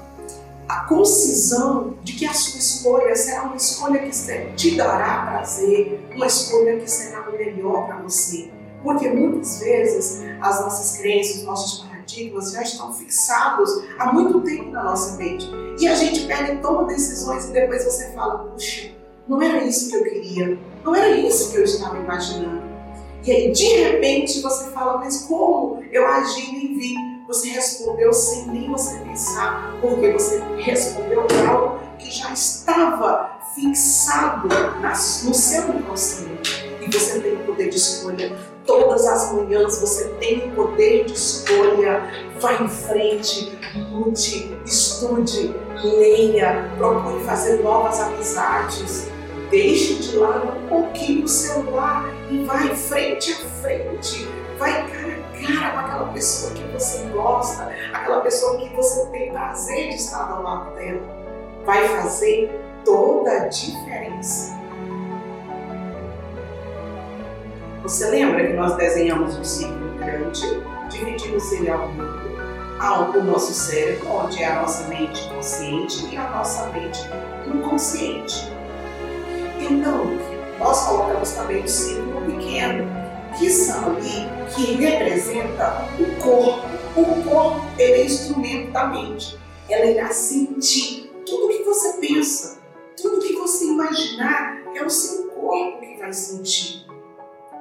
a 0.70 0.84
concisão 0.84 1.96
de 2.04 2.12
que 2.12 2.24
a 2.24 2.32
sua 2.32 2.60
escolha 2.60 3.16
será 3.16 3.42
uma 3.42 3.56
escolha 3.56 3.98
que 3.98 4.10
te 4.54 4.76
dará 4.76 5.26
prazer, 5.26 6.00
uma 6.14 6.26
escolha 6.26 6.78
que 6.78 6.88
será 6.88 7.28
o 7.28 7.32
melhor 7.32 7.88
para 7.88 7.96
você. 7.96 8.48
Porque 8.80 9.08
muitas 9.08 9.58
vezes 9.58 10.22
as 10.40 10.60
nossas 10.60 10.98
crenças, 10.98 11.38
os 11.38 11.42
nossos 11.42 11.89
paradigmas 12.10 12.52
já 12.52 12.62
estão 12.62 12.92
fixados 12.92 13.84
há 13.98 14.12
muito 14.12 14.40
tempo 14.40 14.70
na 14.70 14.82
nossa 14.82 15.16
mente. 15.16 15.48
E 15.78 15.86
a 15.86 15.94
gente 15.94 16.26
pega 16.26 16.54
e 16.54 16.58
toma 16.58 16.84
decisões 16.84 17.46
e 17.46 17.52
depois 17.52 17.84
você 17.84 18.12
fala, 18.12 18.38
puxa, 18.38 18.90
não 19.28 19.40
era 19.40 19.64
isso 19.64 19.90
que 19.90 19.96
eu 19.96 20.02
queria, 20.02 20.58
não 20.84 20.94
era 20.94 21.16
isso 21.16 21.52
que 21.52 21.58
eu 21.58 21.64
estava 21.64 21.98
imaginando. 21.98 22.62
E 23.24 23.30
aí, 23.30 23.52
de 23.52 23.66
repente, 23.66 24.40
você 24.40 24.70
fala, 24.70 24.98
mas 24.98 25.22
como 25.22 25.82
eu 25.92 26.06
agi 26.06 26.54
e 26.54 26.74
vi? 26.74 26.94
Você 27.28 27.50
respondeu 27.50 28.12
sem 28.12 28.46
nem 28.48 28.68
você 28.70 28.98
pensar, 29.00 29.76
porque 29.80 30.10
você 30.10 30.42
respondeu 30.56 31.26
algo 31.48 31.78
que 31.98 32.10
já 32.10 32.32
estava 32.32 33.38
fixado 33.54 34.48
no 35.24 35.34
seu 35.34 35.68
inconsciente. 35.68 36.66
E 36.80 36.90
você 36.90 37.20
tem 37.20 37.34
o 37.34 37.38
poder 37.44 37.68
de 37.68 37.76
escolha. 37.76 38.36
Todas 38.70 39.04
as 39.04 39.32
manhãs 39.32 39.80
você 39.80 40.10
tem 40.20 40.48
o 40.48 40.54
poder 40.54 41.04
de 41.04 41.12
escolha. 41.12 42.08
Vá 42.38 42.52
em 42.52 42.68
frente, 42.68 43.58
lute, 43.90 44.56
estude, 44.64 45.52
leia, 45.82 46.70
procure 46.78 47.18
fazer 47.24 47.64
novas 47.64 47.98
amizades. 47.98 49.10
Deixe 49.50 49.94
de 49.94 50.16
lado 50.16 50.56
um 50.56 50.68
pouquinho 50.68 51.24
o 51.24 51.28
celular 51.28 52.14
e 52.30 52.44
vá 52.44 52.62
em 52.62 52.76
frente 52.76 53.32
a 53.32 53.48
frente. 53.60 54.28
Vai 54.56 54.88
cara 54.88 55.72
com 55.72 55.78
aquela 55.80 56.12
pessoa 56.12 56.54
que 56.54 56.62
você 56.68 56.98
gosta, 57.08 57.72
aquela 57.92 58.20
pessoa 58.20 58.56
que 58.56 58.68
você 58.76 59.04
tem 59.06 59.32
prazer 59.32 59.88
de 59.88 59.96
estar 59.96 60.30
ao 60.30 60.44
lado 60.44 60.76
dela, 60.76 61.02
vai 61.66 61.88
fazer 61.88 62.48
toda 62.84 63.32
a 63.32 63.48
diferença. 63.48 64.59
Você 67.82 68.10
lembra 68.10 68.46
que 68.46 68.52
nós 68.52 68.76
desenhamos 68.76 69.38
um 69.38 69.44
círculo 69.44 69.96
grande, 69.96 70.42
dividimos 70.90 71.50
ele 71.52 71.70
ao 71.70 71.88
meio, 71.92 72.20
ao 72.78 73.10
o 73.10 73.24
nosso 73.24 73.54
cérebro, 73.54 74.06
onde 74.06 74.42
é 74.42 74.46
a 74.46 74.60
nossa 74.60 74.86
mente 74.88 75.26
consciente 75.30 76.06
e 76.12 76.16
a 76.16 76.28
nossa 76.28 76.66
mente 76.68 77.00
inconsciente. 77.46 78.52
Então, 79.58 80.04
nós 80.58 80.86
colocamos 80.86 81.30
também 81.32 81.62
um 81.62 81.66
círculo 81.66 82.20
pequeno, 82.26 82.86
que 83.38 83.48
são 83.48 83.96
ali 83.96 84.28
que 84.54 84.74
representa 84.74 85.88
o 85.98 86.22
corpo. 86.22 86.68
O 86.96 87.22
corpo 87.22 87.66
é 87.78 88.04
instrumento 88.04 88.72
da 88.72 88.88
mente. 88.88 89.38
Ela 89.70 89.86
irá 89.86 90.12
sentir 90.12 91.10
tudo 91.24 91.48
que 91.48 91.62
você 91.62 91.94
pensa, 91.94 92.58
tudo 93.00 93.20
que 93.20 93.32
você 93.34 93.64
imaginar, 93.64 94.60
é 94.74 94.84
o 94.84 94.90
seu 94.90 95.28
corpo 95.28 95.80
que 95.80 95.96
vai 95.96 96.12
sentir. 96.12 96.89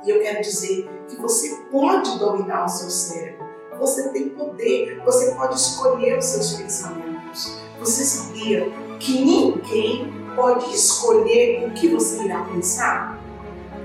E 0.06 0.10
eu 0.10 0.22
quero 0.22 0.42
dizer 0.42 0.90
que 1.08 1.16
você 1.18 1.56
pode 1.72 2.18
dominar 2.18 2.66
o 2.66 2.70
seu 2.70 2.90
cérebro. 2.90 3.48
Você 3.78 4.10
tem 4.10 4.30
poder, 4.30 5.02
você 5.06 5.32
pode 5.36 5.56
escolher 5.56 6.18
os 6.18 6.26
seus 6.26 6.54
pensamentos. 6.54 7.58
Você 7.80 8.04
sabia 8.04 8.70
que 9.00 9.24
ninguém 9.24 10.14
pode 10.36 10.74
escolher 10.74 11.66
o 11.68 11.72
que 11.72 11.88
você 11.88 12.24
irá 12.24 12.44
pensar? 12.44 13.20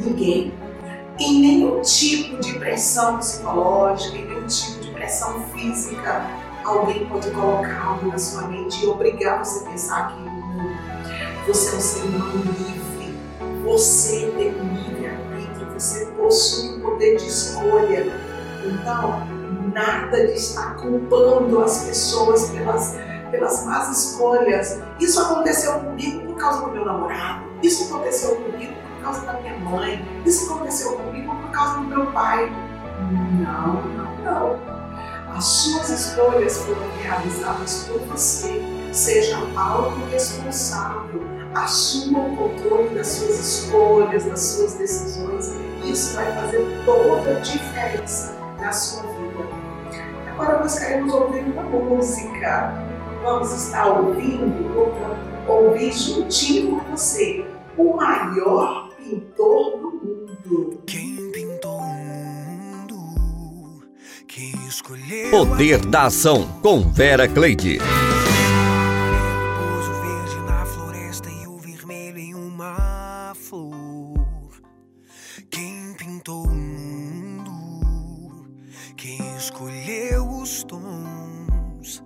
Ninguém 0.00 0.52
em 1.18 1.40
nenhum 1.40 1.80
tipo 1.80 2.38
de 2.38 2.59
pressão 2.59 3.18
psicológica, 3.18 4.16
em 4.16 4.26
nenhum 4.26 4.47
tipo 4.47 4.80
de 4.80 4.90
pressão 4.90 5.44
física. 5.50 6.28
alguém 6.64 7.06
pode 7.06 7.30
colocar 7.30 7.87
algo 7.87 8.09
na 8.09 8.18
sua 8.18 8.49
mente 8.49 8.85
e 8.85 8.87
obrigar 8.88 9.44
você 9.44 9.64
a 9.64 9.71
pensar 9.71 10.18
não. 10.18 10.35
Você 11.47 11.75
é 11.75 11.76
um 11.76 11.80
ser 11.80 12.02
humano 12.04 12.42
livre. 12.59 13.14
Você 13.64 14.33
tem 14.37 14.54
um. 14.54 14.74
Você 15.75 16.07
possui 16.07 16.76
o 16.76 16.81
poder 16.81 17.16
de 17.16 17.26
escolha. 17.26 18.12
Então, 18.64 19.26
nada 19.73 20.26
de 20.26 20.33
estar 20.33 20.76
culpando 20.76 21.62
as 21.62 21.85
pessoas 21.85 22.50
pelas, 22.50 22.97
pelas 23.31 23.64
más 23.66 23.99
escolhas. 23.99 24.81
Isso 25.00 25.21
aconteceu 25.21 25.81
comigo 25.81 26.26
por 26.26 26.37
causa 26.37 26.61
do 26.62 26.71
meu 26.71 26.85
namorado. 26.85 27.45
Isso 27.62 27.85
aconteceu 27.85 28.37
comigo 28.37 28.73
por 28.73 29.02
causa 29.02 29.26
da 29.26 29.33
minha 29.40 29.59
mãe. 29.59 30.23
Isso 30.25 30.52
aconteceu 30.52 30.93
comigo 30.93 31.35
por 31.35 31.50
causa 31.50 31.75
do 31.75 31.83
meu 31.83 32.07
pai. 32.12 32.50
Não, 33.40 33.83
não, 33.83 34.16
não. 34.23 34.75
As 35.37 35.45
suas 35.45 35.90
escolhas 35.90 36.59
foram 36.59 36.88
realizadas 37.02 37.88
por 37.88 37.99
você. 38.07 38.62
Seja 38.93 39.37
autorresponsável. 39.57 41.34
Assuma 41.54 42.18
o 42.18 42.37
controle 42.37 42.88
das 42.94 43.06
suas 43.06 43.38
escolhas, 43.38 44.25
das 44.25 44.40
suas 44.40 44.75
decisões. 44.75 45.52
Isso 45.84 46.16
vai 46.16 46.32
fazer 46.32 46.66
toda 46.84 47.37
a 47.37 47.40
diferença 47.40 48.37
na 48.58 48.73
sua 48.73 49.02
vida. 49.02 49.44
Agora 50.32 50.58
nós 50.58 50.78
queremos 50.78 51.14
ouvir 51.14 51.44
uma 51.44 51.62
música. 51.62 52.75
Vamos 53.23 53.52
estar 53.52 53.87
ouvindo, 53.87 54.92
ouvir 55.46 55.92
juntinho 55.92 56.80
com 56.80 56.90
você, 56.90 57.46
o 57.78 57.96
maior 57.96 58.90
pintor 58.96 59.78
do 59.78 59.90
mundo. 59.92 60.82
Quem 60.87 61.30
pintou 61.30 61.78
o 61.78 61.94
mundo? 61.94 63.82
Quem 64.26 64.52
escolheu 64.68 65.30
Poder 65.30 65.87
da 65.87 66.06
Ação 66.06 66.46
com 66.61 66.80
Vera 66.80 67.28
Cleide. 67.28 67.78
Uma 72.54 73.32
flor. 73.34 74.62
Quem 75.50 75.92
pintou 75.94 76.46
o 76.46 76.54
mundo? 76.54 77.50
Quem 78.96 79.18
escolheu 79.37 80.28
os 80.28 80.62
tons? 80.62 82.00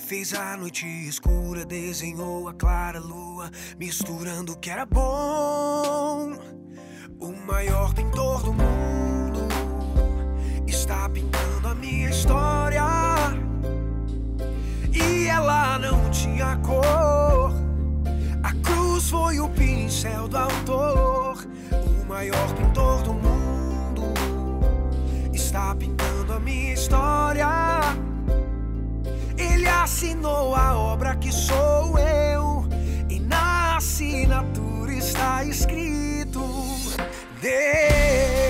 Fez 0.00 0.34
a 0.34 0.56
noite 0.56 0.84
escura, 1.06 1.64
desenhou 1.64 2.48
a 2.48 2.54
clara 2.54 2.98
lua, 2.98 3.48
misturando 3.78 4.54
o 4.54 4.58
que 4.58 4.70
era 4.70 4.84
bom. 4.84 6.32
O 7.20 7.32
maior 7.46 7.94
pintor 7.94 8.42
do 8.42 8.52
mundo 8.52 9.46
está 10.66 11.08
pintando 11.08 11.68
a 11.68 11.74
minha 11.76 12.10
história. 12.10 12.82
E 14.92 15.28
ela 15.28 15.78
não 15.78 16.10
tinha 16.10 16.56
cor. 16.56 17.41
Cruz 19.02 19.10
foi 19.10 19.40
o 19.40 19.48
pincel 19.48 20.28
do 20.28 20.36
autor. 20.36 21.44
O 22.02 22.06
maior 22.06 22.54
pintor 22.54 23.02
do 23.02 23.12
mundo 23.14 24.12
está 25.32 25.74
pintando 25.74 26.32
a 26.34 26.40
minha 26.40 26.72
história. 26.74 27.48
Ele 29.36 29.66
assinou 29.66 30.54
a 30.54 30.76
obra 30.76 31.16
que 31.16 31.32
sou 31.32 31.98
eu. 31.98 32.64
E 33.08 33.18
na 33.18 33.76
assinatura 33.76 34.92
está 34.92 35.44
escrito: 35.44 36.40
Deus. 37.40 38.41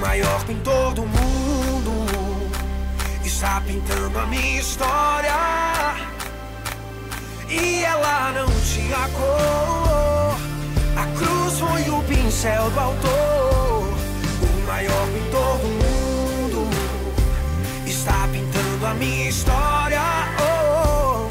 Maior 0.00 0.42
pintor 0.44 0.94
do 0.94 1.02
mundo 1.02 2.06
está 3.22 3.60
pintando 3.60 4.18
a 4.18 4.26
minha 4.26 4.60
história. 4.60 5.34
E 7.48 7.84
ela 7.84 8.32
não 8.32 8.48
tinha 8.62 9.08
cor. 9.10 10.36
A 10.96 11.06
cruz 11.18 11.58
foi 11.58 11.90
o 11.90 12.02
pincel 12.04 12.70
do 12.70 12.80
autor. 12.80 13.94
O 14.42 14.66
maior 14.66 15.06
pintor 15.08 15.58
do 15.58 15.68
mundo 15.68 16.70
está 17.86 18.26
pintando 18.32 18.86
a 18.86 18.94
minha 18.94 19.28
história. 19.28 20.00
Oh, 20.40 21.28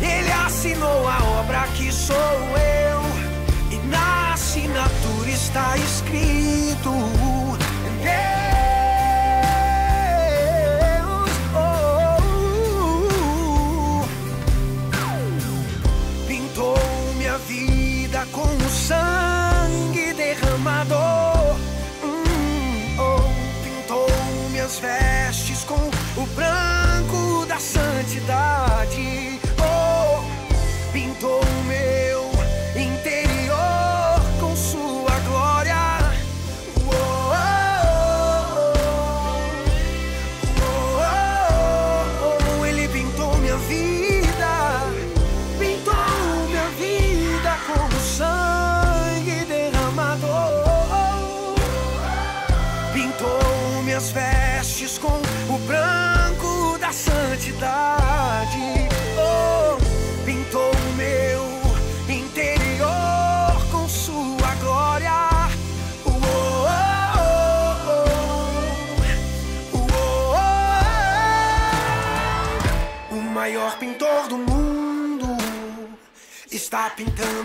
ele 0.00 0.30
assinou 0.30 1.08
a 1.08 1.40
obra 1.40 1.66
que 1.74 1.92
sou 1.92 2.16
eu. 2.16 3.02
E 3.72 3.86
na 3.88 4.32
assinatura 4.32 5.30
está 5.30 5.76
escrito 5.76 7.15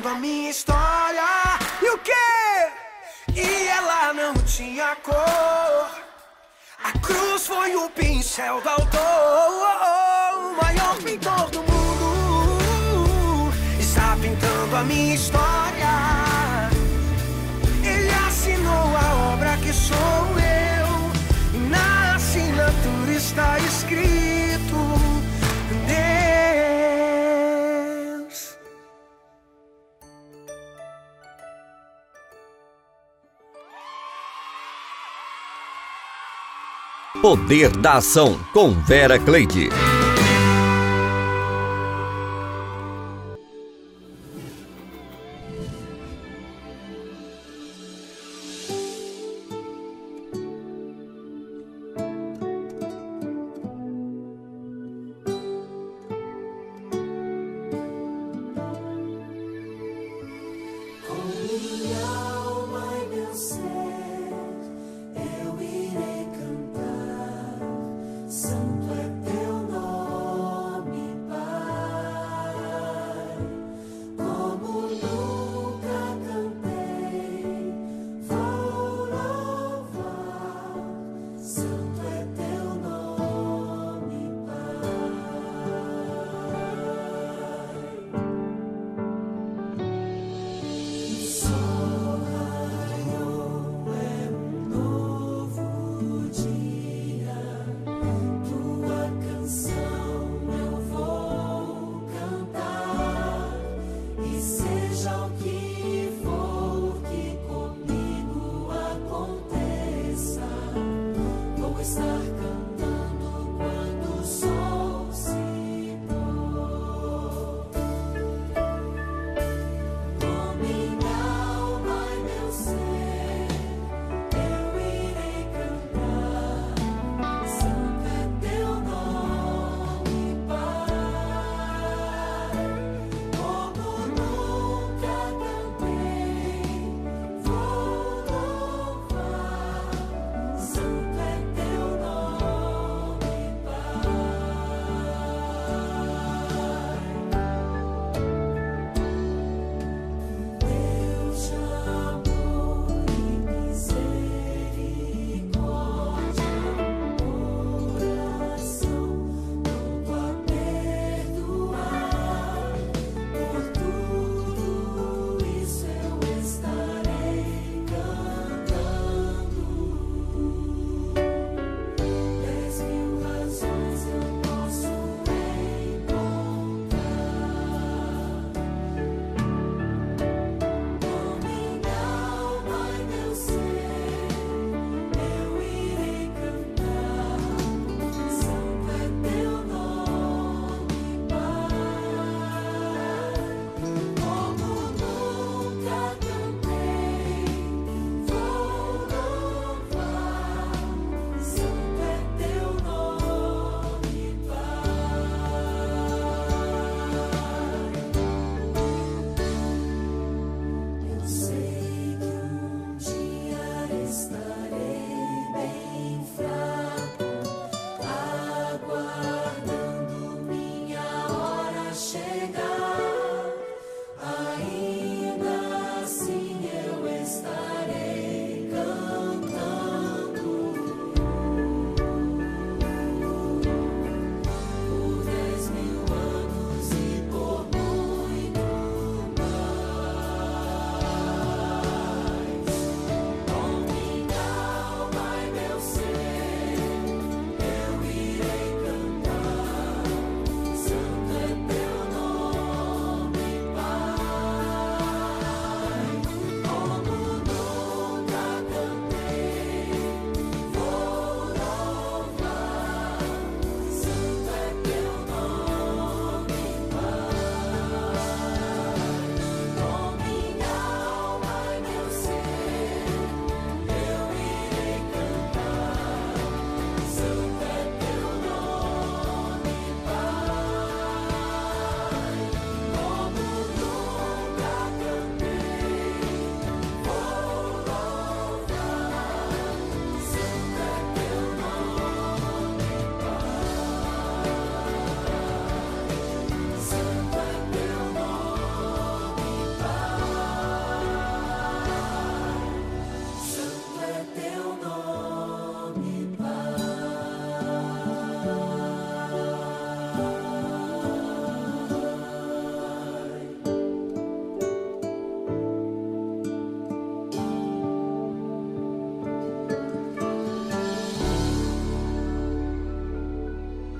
pintando 0.01 0.07
a 0.09 0.15
minha 0.15 0.49
história. 0.49 1.23
E 1.81 1.89
o 1.89 1.97
quê? 1.99 2.11
E 3.35 3.67
ela 3.67 4.13
não 4.13 4.33
tinha 4.45 4.95
cor. 5.03 5.89
A 6.83 6.91
cruz 6.99 7.47
foi 7.47 7.75
o 7.75 7.89
pincel 7.91 8.61
do 8.61 8.69
autor. 8.69 8.99
O 10.37 10.61
maior 10.61 10.97
pintor 10.97 11.49
do 11.51 11.59
mundo 11.63 13.53
está 13.79 14.17
pintando 14.21 14.75
a 14.75 14.83
minha 14.83 15.15
história. 15.15 16.69
Ele 17.83 18.11
assinou 18.27 18.97
a 18.97 19.33
obra 19.33 19.57
que 19.57 19.71
sou 19.71 19.97
eu. 20.39 21.11
E 21.53 21.57
na 21.69 22.15
assinatura 22.15 23.13
está 23.13 23.59
escrito: 23.59 24.40
Poder 37.21 37.69
da 37.77 37.97
Ação 37.97 38.35
com 38.51 38.71
Vera 38.71 39.19
Cleide. 39.19 39.69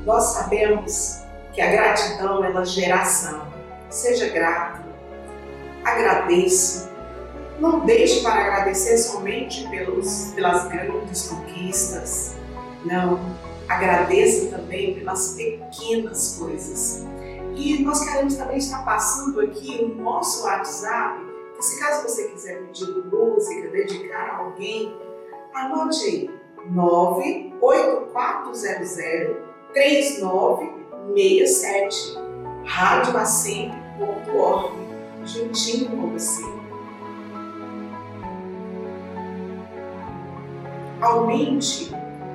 Nós 0.06 0.34
sabemos 0.34 1.22
que 1.54 1.62
a 1.62 1.72
gratidão 1.72 2.44
é 2.44 2.66
geração. 2.66 3.48
Seja 3.90 4.28
grato, 4.30 4.82
agradeça. 5.84 6.92
Não 7.60 7.82
deixe 7.82 8.22
para 8.22 8.42
agradecer 8.42 8.98
somente 8.98 9.70
pelos, 9.70 10.32
pelas 10.34 10.68
grandes 10.70 11.28
conquistas. 11.28 12.36
Não, 12.84 13.20
agradeça 13.68 14.50
também 14.50 14.96
pelas 14.96 15.36
pequenas 15.36 16.38
coisas. 16.40 17.06
E 17.56 17.84
nós 17.84 18.04
queremos 18.04 18.36
também 18.36 18.58
estar 18.58 18.84
passando 18.84 19.40
aqui 19.42 19.84
o 19.84 19.94
nosso 20.02 20.44
WhatsApp, 20.46 21.22
que 21.56 21.64
se 21.64 21.80
caso 21.80 22.02
você 22.04 22.30
quiser 22.30 22.64
pedir 22.64 22.88
música, 23.06 23.70
dedicar 23.70 24.30
a 24.30 24.38
alguém, 24.38 24.98
anote 25.54 26.04
aí 26.06 26.32
98400 26.72 29.51
3967 29.74 32.18
radioacem.org 32.66 34.82
juntinho 35.26 35.90
com 35.90 36.12
você. 36.12 36.44
Aumente 41.02 41.92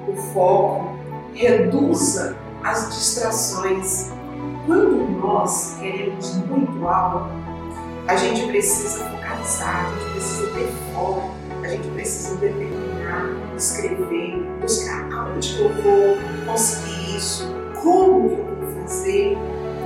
o 0.08 0.16
foco, 0.32 0.98
reduza 1.34 2.36
as 2.62 2.94
distrações. 2.94 4.10
Quando 4.66 5.08
nós 5.20 5.76
queremos 5.78 6.34
muito 6.46 6.88
algo, 6.88 7.28
a 8.08 8.16
gente 8.16 8.46
precisa 8.46 9.04
focalizar, 9.04 9.86
a 9.86 9.90
gente 9.90 10.10
precisa 10.12 10.46
ter 10.52 10.68
foco, 10.92 11.30
a 11.62 11.68
gente 11.68 11.86
precisa 11.88 12.36
determinar, 12.36 13.36
escrever, 13.56 14.42
buscar 14.60 15.12
aonde 15.12 15.60
eu 15.60 15.68
vou 15.68 16.16
conseguir 16.46 16.85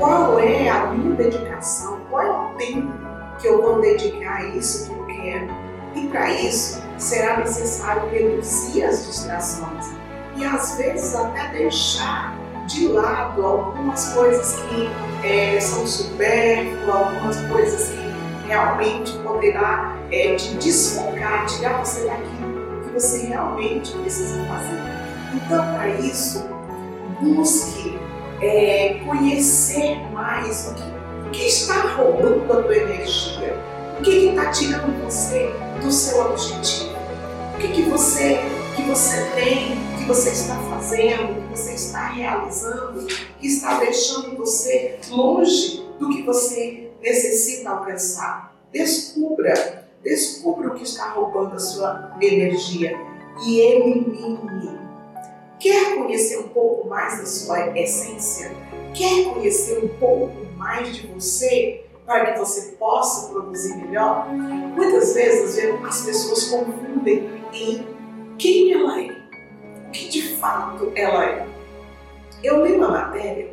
Qual 0.01 0.39
é 0.39 0.67
a 0.71 0.87
minha 0.87 1.15
dedicação? 1.15 2.01
Qual 2.09 2.23
é 2.23 2.31
o 2.31 2.57
tempo 2.57 2.91
que 3.39 3.47
eu 3.47 3.61
vou 3.61 3.83
dedicar 3.83 4.37
a 4.37 4.47
isso 4.47 4.89
que 4.89 4.99
eu 4.99 5.05
quero? 5.05 5.49
E 5.95 6.07
para 6.07 6.31
isso 6.31 6.83
será 6.97 7.37
necessário 7.37 8.09
reduzir 8.09 8.83
as 8.83 9.07
distrações 9.07 9.91
e 10.37 10.43
às 10.43 10.79
vezes 10.79 11.15
até 11.15 11.49
deixar 11.49 12.35
de 12.67 12.89
lado 12.89 13.45
algumas 13.45 14.15
coisas 14.15 14.59
que 14.63 14.89
é, 15.23 15.61
são 15.61 15.87
supérfluas, 15.87 16.89
algumas 16.89 17.39
coisas 17.43 17.91
que 17.91 18.49
realmente 18.49 19.13
poderá 19.19 19.99
é, 20.11 20.35
te 20.35 20.55
desfocar, 20.55 21.45
tirar 21.45 21.85
você 21.85 22.07
daquilo 22.07 22.85
que 22.85 22.91
você 22.95 23.27
realmente 23.27 23.93
precisa 23.99 24.43
fazer. 24.47 24.81
Então, 25.35 25.99
isso, 25.99 26.49
busque 27.21 27.80
é, 28.41 29.01
conhecer 29.05 29.97
mais 30.13 30.69
o 30.69 30.75
que, 30.75 31.29
o 31.29 31.31
que 31.31 31.47
está 31.47 31.81
roubando 31.97 32.53
a 32.53 32.63
tua 32.63 32.77
energia, 32.77 33.57
o 33.99 34.03
que 34.03 34.29
está 34.29 34.51
tirando 34.51 35.05
você 35.05 35.51
do 35.83 35.91
seu 35.91 36.21
objetivo, 36.27 36.97
o 37.55 37.59
que, 37.59 37.69
que 37.69 37.83
você 37.83 38.41
que 38.75 38.83
você 38.83 39.25
tem, 39.35 39.77
que 39.99 40.05
você 40.05 40.31
está 40.31 40.57
fazendo, 40.71 41.43
que 41.43 41.59
você 41.59 41.75
está 41.75 42.09
realizando, 42.09 43.07
que 43.07 43.47
está 43.47 43.79
deixando 43.79 44.37
você 44.37 44.99
longe 45.11 45.85
do 45.99 46.09
que 46.09 46.23
você 46.23 46.91
necessita 47.03 47.71
alcançar. 47.71 48.57
Descubra, 48.73 49.89
descubra 50.03 50.69
o 50.69 50.75
que 50.75 50.85
está 50.85 51.11
roubando 51.11 51.57
a 51.57 51.59
sua 51.59 52.17
energia 52.21 52.97
e 53.45 53.61
elimine. 53.61 54.80
Quer 55.61 55.95
conhecer 55.95 56.39
um 56.39 56.49
pouco 56.49 56.89
mais 56.89 57.19
da 57.19 57.27
sua 57.27 57.79
essência? 57.79 58.51
Quer 58.95 59.27
conhecer 59.27 59.85
um 59.85 59.89
pouco 59.99 60.35
mais 60.57 60.97
de 60.97 61.07
você 61.09 61.85
para 62.07 62.33
que 62.33 62.39
você 62.39 62.73
possa 62.77 63.31
produzir 63.31 63.77
melhor? 63.77 64.27
Muitas 64.31 65.13
vezes 65.13 65.63
as 65.87 66.07
pessoas 66.07 66.49
confundem 66.49 67.29
em 67.53 67.87
quem 68.39 68.73
ela 68.73 69.03
é, 69.03 69.11
o 69.87 69.91
que 69.91 70.09
de 70.09 70.35
fato 70.37 70.93
ela 70.97 71.27
é. 71.27 71.47
Eu 72.43 72.65
li 72.65 72.73
uma 72.73 72.89
matéria 72.89 73.51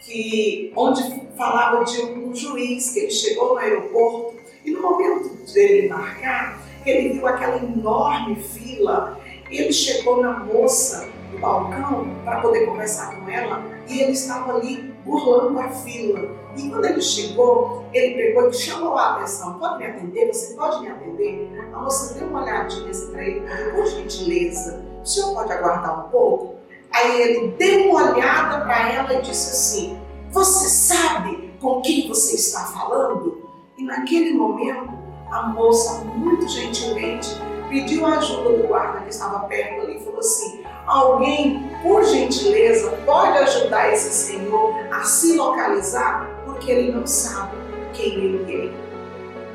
que, 0.00 0.72
onde 0.74 1.02
falava 1.36 1.84
de 1.84 2.00
um 2.00 2.34
juiz 2.34 2.94
que 2.94 3.00
ele 3.00 3.10
chegou 3.10 3.50
no 3.50 3.58
aeroporto 3.58 4.36
e 4.64 4.70
no 4.70 4.80
momento 4.80 5.52
dele 5.52 5.84
embarcar, 5.84 6.58
ele 6.86 7.10
viu 7.10 7.26
aquela 7.26 7.58
enorme 7.58 8.36
fila. 8.36 9.20
Ele 9.50 9.70
chegou 9.70 10.22
na 10.22 10.38
moça 10.44 11.11
balcão 11.42 12.06
para 12.24 12.40
poder 12.40 12.64
conversar 12.66 13.16
com 13.16 13.28
ela 13.28 13.62
e 13.88 14.00
ele 14.00 14.12
estava 14.12 14.54
ali 14.54 14.94
burlando 15.04 15.58
a 15.58 15.68
fila. 15.68 16.30
E 16.56 16.70
quando 16.70 16.84
ele 16.84 17.02
chegou, 17.02 17.84
ele 17.92 18.14
pegou 18.14 18.48
e 18.48 18.54
chamou 18.54 18.96
a 18.96 19.16
atenção: 19.16 19.58
Pode 19.58 19.78
me 19.78 19.86
atender? 19.86 20.32
Você 20.32 20.54
pode 20.54 20.80
me 20.80 20.88
atender? 20.88 21.50
A 21.74 21.78
moça 21.78 22.14
deu 22.14 22.28
uma 22.28 22.42
olhadinha 22.42 22.90
assim 22.90 23.10
para 23.10 23.24
ele, 23.24 23.42
por 23.74 23.86
gentileza, 23.86 24.84
o 25.02 25.06
senhor 25.06 25.34
pode 25.34 25.52
aguardar 25.52 26.06
um 26.06 26.10
pouco? 26.10 26.54
Aí 26.92 27.22
ele 27.22 27.48
deu 27.58 27.90
uma 27.90 28.12
olhada 28.12 28.64
para 28.64 28.92
ela 28.92 29.14
e 29.14 29.22
disse 29.22 29.50
assim: 29.50 29.98
Você 30.30 30.68
sabe 30.68 31.52
com 31.60 31.80
quem 31.82 32.08
você 32.08 32.36
está 32.36 32.66
falando? 32.66 33.42
E 33.76 33.82
naquele 33.82 34.34
momento, 34.34 34.92
a 35.30 35.48
moça, 35.48 36.04
muito 36.04 36.46
gentilmente, 36.46 37.30
pediu 37.68 38.04
a 38.04 38.18
ajuda 38.18 38.58
do 38.58 38.68
guarda 38.68 39.00
que 39.00 39.08
estava 39.08 39.40
perto 39.46 39.80
ali 39.80 39.96
e 39.96 40.04
falou 40.04 40.20
assim: 40.20 40.61
Alguém, 40.86 41.70
por 41.82 42.04
gentileza, 42.04 42.90
pode 43.04 43.38
ajudar 43.38 43.92
esse 43.92 44.10
senhor 44.10 44.74
a 44.90 45.04
se 45.04 45.36
localizar, 45.36 46.28
porque 46.44 46.70
ele 46.70 46.92
não 46.92 47.06
sabe 47.06 47.56
quem 47.92 48.12
ele 48.12 48.72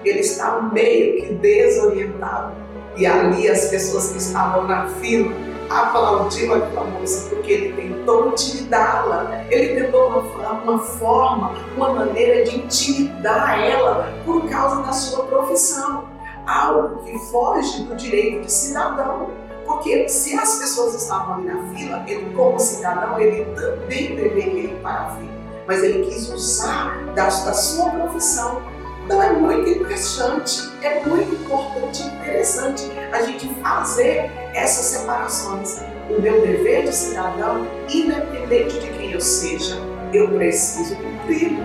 é. 0.03 0.09
Ele 0.09 0.19
está 0.19 0.61
meio 0.61 1.21
que 1.21 1.33
desorientado. 1.33 2.53
E 2.95 3.05
ali 3.05 3.49
as 3.49 3.65
pessoas 3.65 4.11
que 4.11 4.17
estavam 4.17 4.63
na 4.67 4.87
fila 4.87 5.33
aplaudiu 5.69 6.53
aquela 6.53 6.85
moça 6.85 7.29
porque 7.29 7.51
ele 7.51 7.73
tentou 7.73 8.29
intimidá-la, 8.29 9.45
ele 9.49 9.81
tentou 9.81 10.07
uma, 10.07 10.51
uma 10.51 10.79
forma, 10.79 11.53
uma 11.75 11.93
maneira 11.93 12.43
de 12.43 12.57
intimidar 12.57 13.59
ela 13.59 14.13
por 14.25 14.49
causa 14.49 14.81
da 14.81 14.93
sua 14.93 15.25
profissão, 15.25 16.05
algo 16.45 17.03
que 17.03 17.17
foge 17.29 17.83
do 17.83 17.95
direito 17.95 18.45
de 18.45 18.51
cidadão. 18.51 19.29
Porque 19.77 20.09
se 20.09 20.35
as 20.35 20.57
pessoas 20.57 20.95
estavam 20.95 21.35
ali 21.35 21.45
na 21.45 21.67
fila, 21.73 22.03
ele, 22.07 22.33
como 22.35 22.59
cidadão, 22.59 23.19
ele 23.19 23.45
também 23.53 24.15
deveria 24.15 24.71
ir 24.71 24.79
para 24.81 25.01
a 25.01 25.15
fila. 25.15 25.37
Mas 25.67 25.83
ele 25.83 26.05
quis 26.05 26.29
usar 26.29 27.05
da, 27.13 27.25
da 27.25 27.53
sua 27.53 27.91
profissão 27.91 28.61
então 29.07 29.23
é 29.23 29.31
muito 29.31 29.69
interessante, 29.69 30.69
é 30.81 31.01
muito 31.05 31.33
importante 31.33 32.03
interessante 32.03 32.91
a 33.13 33.21
gente 33.21 33.47
fazer 33.61 34.29
essas 34.53 34.85
separações. 34.85 35.79
O 36.09 36.21
meu 36.21 36.41
dever 36.41 36.83
de 36.83 36.93
cidadão, 36.93 37.65
independente 37.87 38.77
de 38.77 38.89
quem 38.97 39.13
eu 39.13 39.21
seja, 39.21 39.77
eu 40.11 40.27
preciso 40.31 40.97
cumprir. 40.97 41.57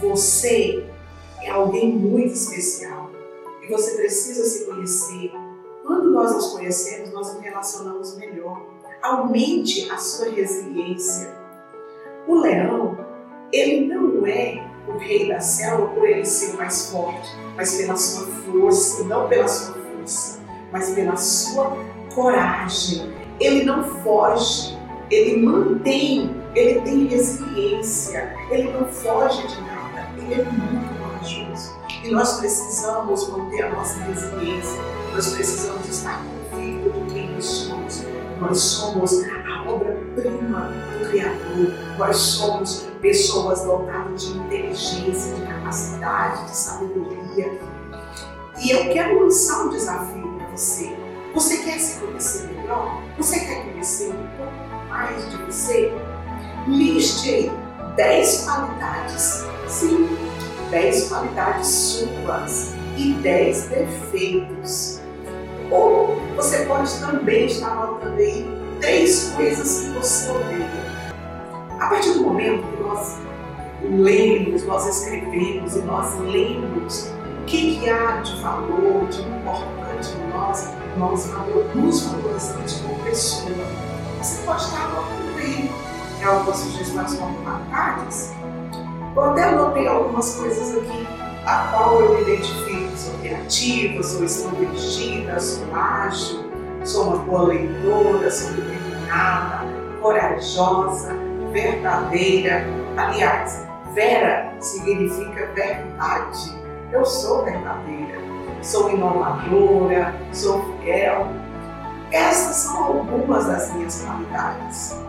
Você 0.00 0.86
é 1.42 1.50
alguém 1.50 1.92
muito 1.92 2.32
especial 2.32 2.97
você 3.68 3.96
precisa 3.96 4.44
se 4.44 4.66
conhecer. 4.66 5.32
Quando 5.86 6.10
nós 6.10 6.32
nos 6.32 6.52
conhecemos, 6.52 7.12
nós 7.12 7.34
nos 7.34 7.42
relacionamos 7.42 8.16
melhor. 8.16 8.62
Aumente 9.02 9.90
a 9.90 9.98
sua 9.98 10.30
resiliência. 10.30 11.36
O 12.26 12.34
leão 12.34 13.08
ele 13.52 13.86
não 13.86 14.26
é 14.26 14.62
o 14.86 14.98
rei 14.98 15.28
da 15.28 15.40
selva 15.40 15.86
por 15.88 16.06
ele 16.06 16.24
ser 16.24 16.54
o 16.54 16.58
mais 16.58 16.90
forte, 16.90 17.28
mas 17.56 17.76
pela 17.76 17.96
sua 17.96 18.26
força, 18.26 19.04
não 19.04 19.28
pela 19.28 19.48
sua 19.48 19.74
força, 19.74 20.40
mas 20.72 20.90
pela 20.90 21.16
sua 21.16 21.76
coragem. 22.14 23.12
Ele 23.40 23.64
não 23.64 23.84
foge, 24.02 24.76
ele 25.10 25.42
mantém, 25.42 26.34
ele 26.54 26.80
tem 26.80 27.06
resiliência, 27.06 28.34
ele 28.50 28.70
não 28.72 28.86
foge 28.86 29.46
de 29.46 29.60
nada, 29.62 30.08
ele 30.18 30.40
é 30.40 30.44
muito 30.44 30.87
corajoso. 32.08 32.10
E 32.10 32.10
nós 32.10 32.38
precisamos 32.38 33.28
manter 33.28 33.62
a 33.62 33.74
nossa 33.74 34.00
resiliência, 34.00 34.80
nós 35.12 35.28
precisamos 35.34 35.88
estar 35.88 36.22
convictos 36.50 36.92
de 36.94 37.14
quem 37.14 37.32
nós 37.32 37.44
somos. 37.44 38.04
Nós 38.40 38.58
somos 38.58 39.24
a 39.24 39.68
obra-prima 39.68 40.70
do 40.98 41.10
Criador, 41.10 41.98
nós 41.98 42.16
somos 42.16 42.86
pessoas 43.00 43.62
dotadas 43.62 44.22
de 44.22 44.38
inteligência, 44.38 45.34
de 45.34 45.42
capacidade, 45.42 46.44
de 46.44 46.56
sabedoria. 46.56 47.60
E 48.60 48.70
eu 48.70 48.92
quero 48.92 49.20
lançar 49.20 49.66
um 49.66 49.70
desafio 49.70 50.34
para 50.36 50.46
você. 50.50 50.96
Você 51.34 51.58
quer 51.58 51.78
se 51.78 52.00
conhecer 52.00 52.48
melhor? 52.48 53.02
Você 53.18 53.40
quer 53.40 53.64
conhecer 53.64 54.08
um 54.10 54.36
pouco 54.36 54.88
mais 54.88 55.30
de 55.30 55.36
você? 55.44 55.92
Liste 56.66 57.28
aí 57.30 57.52
10 57.96 58.44
qualidades, 58.44 59.44
sim, 59.66 60.08
10 60.70 61.08
qualidades 61.08 61.66
suas 61.66 62.74
e 62.96 63.12
10 63.14 63.68
defeitos. 63.68 65.00
Ou 65.70 66.16
você 66.36 66.64
pode 66.66 66.98
também 67.00 67.46
estar 67.46 67.70
anotando 67.72 68.16
aí 68.16 68.46
três 68.80 69.32
coisas 69.36 69.80
que 69.80 69.90
você 69.90 70.30
odeia. 70.30 70.88
A 71.78 71.86
partir 71.88 72.12
do 72.14 72.22
momento 72.22 72.62
que 72.66 72.82
nós 72.82 73.18
lemos, 73.82 74.64
nós 74.64 74.86
escrevemos 74.86 75.76
e 75.76 75.80
nós 75.80 76.18
lemos 76.20 77.12
o 77.40 77.44
que, 77.44 77.78
que 77.78 77.88
há 77.88 78.20
de 78.20 78.40
valor, 78.42 79.06
de 79.08 79.22
importante 79.22 80.10
em 80.16 80.28
nós, 80.30 80.68
nós 80.96 81.30
nos 81.74 82.02
valorizamos 82.02 82.72
como 82.80 82.98
pessoa. 83.04 83.50
Você 84.18 84.42
pode 84.44 84.62
estar 84.62 84.84
anotando 84.84 85.38
aí 85.38 85.70
é 86.20 86.24
algumas 86.24 86.56
sugestões 86.56 87.14
complementares. 89.14 89.16
Eu 89.16 89.24
até 89.24 89.42
anotei 89.44 89.86
algumas 89.86 90.36
coisas 90.36 90.76
aqui 90.78 91.06
a 91.46 91.68
qual 91.70 92.00
eu 92.00 92.14
me 92.14 92.22
identifico. 92.22 92.96
Sou 92.96 93.14
criativa, 93.20 94.02
sou 94.02 94.24
extrovertida, 94.24 95.40
sou 95.40 95.74
ágil, 95.74 96.50
sou 96.84 97.08
uma 97.08 97.16
boa 97.18 97.42
leitora, 97.44 98.30
sou 98.30 98.52
determinada, 98.52 99.66
corajosa, 100.00 101.14
verdadeira. 101.52 102.64
Aliás, 102.96 103.66
vera 103.94 104.52
significa 104.60 105.46
verdade. 105.54 106.58
Eu 106.90 107.04
sou 107.04 107.44
verdadeira, 107.44 108.18
sou 108.62 108.90
inovadora, 108.90 110.14
sou 110.32 110.64
fiel. 110.80 111.28
Essas 112.10 112.56
são 112.56 112.84
algumas 112.84 113.46
das 113.46 113.72
minhas 113.74 114.02
qualidades. 114.02 115.07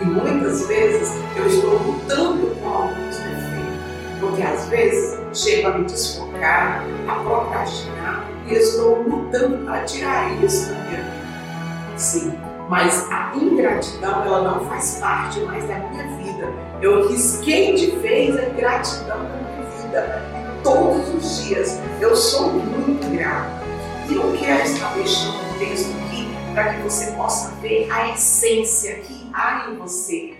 E 0.00 0.04
muitas 0.04 0.66
vezes 0.66 1.12
eu 1.36 1.46
estou 1.46 1.78
lutando 1.78 2.56
com 2.56 2.68
alguns 2.68 3.16
defeitos, 3.16 4.18
porque 4.18 4.42
às 4.42 4.66
vezes 4.68 5.18
chego 5.34 5.68
a 5.68 5.78
me 5.78 5.84
desfocar, 5.84 6.84
a 7.06 7.14
procrastinar 7.16 8.26
e 8.46 8.54
estou 8.54 9.02
lutando 9.02 9.58
para 9.66 9.84
tirar 9.84 10.42
isso 10.42 10.70
da 10.70 10.80
minha 10.80 11.02
vida. 11.02 11.20
Sim, 11.96 12.32
mas 12.70 13.10
a 13.10 13.32
ingratidão 13.34 14.24
ela 14.24 14.42
não 14.42 14.64
faz 14.66 14.98
parte 15.00 15.40
mais 15.40 15.68
da 15.68 15.78
minha 15.78 16.06
vida. 16.16 16.50
Eu 16.80 17.08
risquei 17.08 17.74
de 17.74 17.90
vez 17.98 18.36
a 18.38 18.48
ingratidão 18.48 19.18
da 19.18 19.36
minha 19.36 19.70
vida. 19.82 20.22
E 20.34 20.62
todos 20.62 21.14
os 21.14 21.44
dias 21.44 21.78
eu 22.00 22.16
sou 22.16 22.52
muito 22.52 23.06
grato. 23.14 23.60
E 24.08 24.14
eu 24.14 24.32
quero 24.38 24.62
estar 24.62 24.94
deixando 24.94 25.36
um 25.36 25.58
texto 25.58 25.90
aqui 26.06 26.26
para 26.54 26.72
que 26.72 26.82
você 26.82 27.12
possa 27.12 27.50
ver 27.60 27.86
a 27.92 28.14
essência 28.14 28.94
que 29.00 29.19
há 29.32 29.70
em 29.70 29.76
você. 29.76 30.34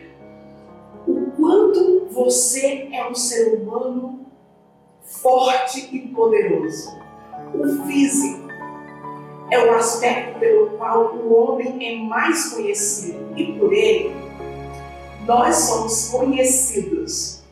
O 1.07 1.31
quanto 1.37 2.07
você 2.11 2.88
é 2.92 3.09
um 3.09 3.14
ser 3.14 3.55
humano 3.55 4.26
forte 5.03 5.88
e 5.92 6.09
poderoso. 6.09 6.98
O 7.55 7.87
físico 7.87 8.48
é 9.50 9.59
o 9.59 9.74
aspecto 9.74 10.38
pelo 10.38 10.70
qual 10.70 11.14
o 11.16 11.35
homem 11.35 11.87
é 11.87 11.96
mais 11.96 12.55
conhecido 12.55 13.18
e 13.37 13.53
por 13.59 13.72
ele 13.72 14.14
nós 15.26 15.57
somos 15.57 16.09
conhecidos. 16.09 17.42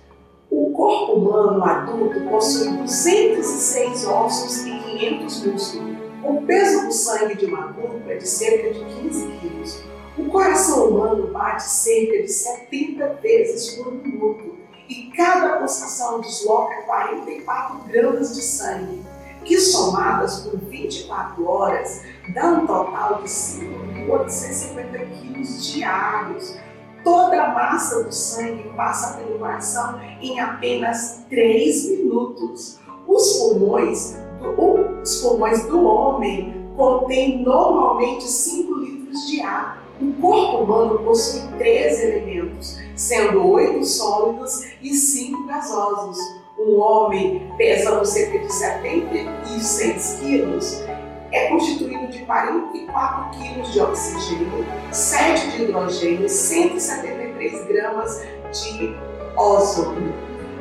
O 0.50 0.70
corpo 0.72 1.12
humano 1.12 1.62
adulto 1.62 2.20
possui 2.30 2.76
206 2.78 4.06
ossos 4.06 4.66
e 4.66 4.78
500 4.78 5.46
músculos. 5.46 5.98
O 6.24 6.42
peso 6.42 6.86
do 6.86 6.92
sangue 6.92 7.36
de 7.36 7.46
um 7.46 7.56
adulto 7.56 8.02
é 8.08 8.16
de 8.16 8.26
cerca 8.26 8.72
de 8.72 8.84
15 8.84 9.26
quilos. 9.40 9.82
O 10.18 10.30
coração 10.30 10.88
humano 10.88 11.28
bate 11.28 11.62
cerca 11.62 12.22
de 12.22 12.28
70 12.28 13.14
vezes 13.22 13.76
por 13.76 13.92
minuto 13.92 14.56
e 14.88 15.10
cada 15.16 15.58
pulsação 15.58 16.20
desloca 16.20 16.82
44 16.82 17.78
gramas 17.86 18.34
de 18.34 18.42
sangue, 18.42 19.02
que 19.44 19.58
somadas 19.60 20.40
por 20.40 20.58
24 20.58 21.46
horas 21.46 22.02
dá 22.34 22.46
um 22.48 22.66
total 22.66 23.22
de 23.22 23.28
5.850 23.28 25.20
quilos 25.20 25.72
diários. 25.72 26.56
Toda 27.04 27.42
a 27.42 27.54
massa 27.54 28.02
do 28.02 28.12
sangue 28.12 28.70
passa 28.76 29.18
pelo 29.18 29.38
coração 29.38 30.00
em 30.20 30.40
apenas 30.40 31.24
3 31.30 31.90
minutos. 31.90 32.80
Os 33.06 33.38
pulmões 33.38 34.16
os 34.56 35.20
pulmões 35.20 35.66
do 35.66 35.84
homem 35.84 36.72
contêm 36.76 37.42
normalmente 37.42 38.24
5 38.24 38.74
litros 38.74 39.26
de 39.26 39.40
ar. 39.40 39.87
O 40.00 40.12
corpo 40.20 40.58
humano 40.58 40.98
possui 41.00 41.42
três 41.58 42.00
elementos, 42.00 42.78
sendo 42.94 43.44
oito 43.50 43.84
sólidos 43.84 44.64
e 44.80 44.94
cinco 44.94 45.46
gasosos. 45.46 46.18
Um 46.56 46.78
homem 46.80 47.52
pesando 47.56 48.04
cerca 48.04 48.38
de 48.38 48.52
76 48.52 50.18
quilos 50.20 50.84
é 51.32 51.48
constituído 51.48 52.08
de 52.08 52.20
44 52.20 53.38
quilos 53.38 53.72
de 53.72 53.80
oxigênio, 53.80 54.66
7 54.90 55.50
de 55.50 55.62
hidrogênio, 55.64 56.28
173 56.28 57.66
gramas 57.66 58.22
de 58.52 58.96
ósolo, 59.36 60.12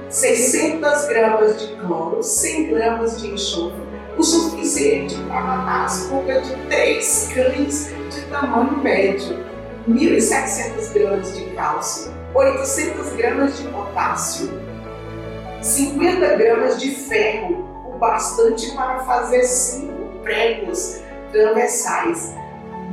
600 0.10 1.08
gramas 1.08 1.62
de 1.62 1.76
cloro, 1.76 2.22
100 2.22 2.68
gramas 2.70 3.22
de 3.22 3.28
enxofre, 3.28 3.87
o 4.18 4.24
suficiente 4.24 5.16
para 5.28 5.42
matar 5.42 5.86
as 5.86 6.08
pulgas 6.08 6.48
de 6.48 6.56
três 6.68 7.30
cães 7.34 7.94
de 8.10 8.22
tamanho 8.26 8.78
médio, 8.78 9.46
1.700 9.88 10.94
gramas 10.94 11.36
de 11.36 11.46
cálcio, 11.52 12.12
800 12.34 13.10
gramas 13.14 13.58
de 13.58 13.68
potássio, 13.68 14.62
50 15.62 16.36
gramas 16.36 16.80
de 16.80 16.92
ferro, 16.92 17.66
o 17.86 17.98
bastante 17.98 18.72
para 18.76 19.00
fazer 19.00 19.44
cinco 19.44 20.20
pregos 20.24 21.02
transversais, 21.32 22.34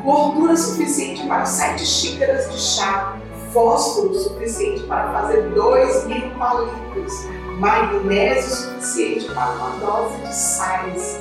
gordura 0.02 0.56
suficiente 0.56 1.26
para 1.26 1.46
7 1.46 1.84
xícaras 1.84 2.50
de 2.52 2.60
chá, 2.60 3.18
fósforo 3.52 4.14
suficiente 4.14 4.82
para 4.82 5.12
fazer 5.12 5.42
2 5.50 6.06
mil 6.06 6.30
palitos, 6.32 7.26
magnésio 7.58 8.50
suficiente 8.50 9.26
para 9.32 9.52
uma 9.52 9.70
dose 9.78 10.16
de 10.18 10.34
sais, 10.34 11.20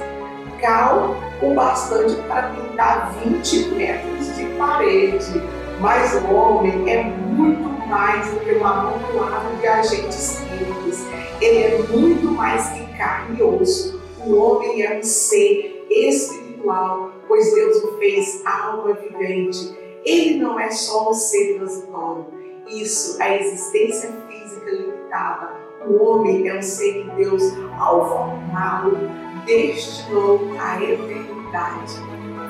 cal 0.60 1.16
o 1.42 1.54
bastante 1.54 2.16
para 2.28 2.50
pintar 2.50 3.14
20 3.24 3.70
metros 3.70 4.36
de 4.36 4.46
parede. 4.58 5.42
Mas 5.80 6.14
o 6.16 6.34
homem 6.34 6.90
é 6.90 7.04
muito 7.04 7.70
mais 7.88 8.32
do 8.32 8.40
que 8.40 8.54
um 8.54 8.66
amontoado 8.66 9.56
de 9.60 9.68
agentes 9.68 10.40
químicos. 10.40 11.00
Ele 11.42 11.58
é 11.58 11.84
muito 11.90 12.32
mais 12.32 12.70
que 12.70 12.86
carne 12.98 13.40
e 13.40 13.44
osso. 13.44 14.02
O 14.26 14.36
homem 14.36 14.84
é 14.84 14.98
um 15.00 15.04
ser 15.04 15.86
espiritual, 15.90 17.12
pois 17.28 17.54
Deus 17.54 17.84
o 17.84 17.98
fez 17.98 18.42
alma 18.46 18.94
vivente. 18.94 19.78
Ele 20.06 20.40
não 20.40 20.60
é 20.60 20.72
só 20.72 21.10
um 21.10 21.14
ser 21.14 21.56
transitório. 21.58 22.26
Isso, 22.68 23.22
a 23.22 23.36
existência 23.36 24.10
física 24.28 24.72
limitada. 24.72 25.63
O 25.86 26.02
homem 26.02 26.48
é 26.48 26.58
um 26.58 26.62
ser 26.62 27.04
que 27.04 27.10
Deus, 27.16 27.44
ao 27.78 28.08
formá-lo, 28.08 28.98
destinou 29.46 30.40
à 30.58 30.82
eternidade. 30.82 31.96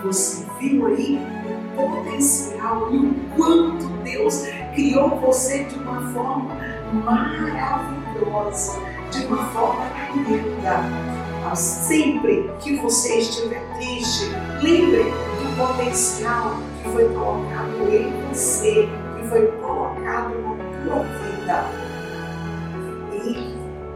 Você 0.03 0.45
viu 0.59 0.85
aí 0.85 1.19
o 1.47 1.75
potencial 1.75 2.93
e 2.93 2.97
o 2.97 3.15
quanto 3.35 3.87
Deus 4.03 4.45
criou 4.75 5.19
você 5.19 5.63
de 5.63 5.79
uma 5.79 6.13
forma 6.13 6.55
maravilhosa, 6.93 8.79
de 9.09 9.25
uma 9.25 9.45
forma 9.45 9.85
linda. 10.27 11.55
Sempre 11.55 12.51
que 12.59 12.75
você 12.77 13.17
estiver 13.17 13.61
triste, 13.75 14.29
lembre 14.61 15.03
do 15.03 15.57
potencial 15.57 16.55
que 16.81 16.89
foi 16.89 17.09
colocado 17.09 17.91
em 17.91 18.11
você, 18.29 18.87
que 19.17 19.27
foi 19.27 19.47
colocado 19.59 20.35
na 20.39 20.85
tua 20.85 21.03
vida. 21.03 21.82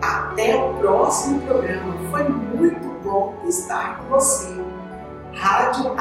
Até 0.01 0.55
o 0.55 0.73
próximo 0.75 1.41
programa. 1.41 1.95
Foi 2.09 2.23
muito 2.29 2.87
bom 3.03 3.35
estar 3.47 3.99
com 3.99 4.09
você. 4.09 4.55
Rádio 5.33 5.93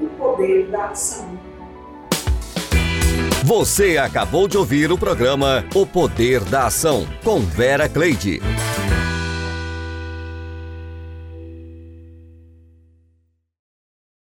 o 0.00 0.06
poder 0.18 0.66
da 0.68 0.86
ação. 0.86 1.26
Você 3.44 3.96
acabou 3.96 4.48
de 4.48 4.58
ouvir 4.58 4.90
o 4.90 4.98
programa 4.98 5.64
O 5.72 5.86
Poder 5.86 6.40
da 6.40 6.66
Ação, 6.66 7.06
com 7.22 7.38
Vera 7.38 7.88
Cleide. 7.88 8.42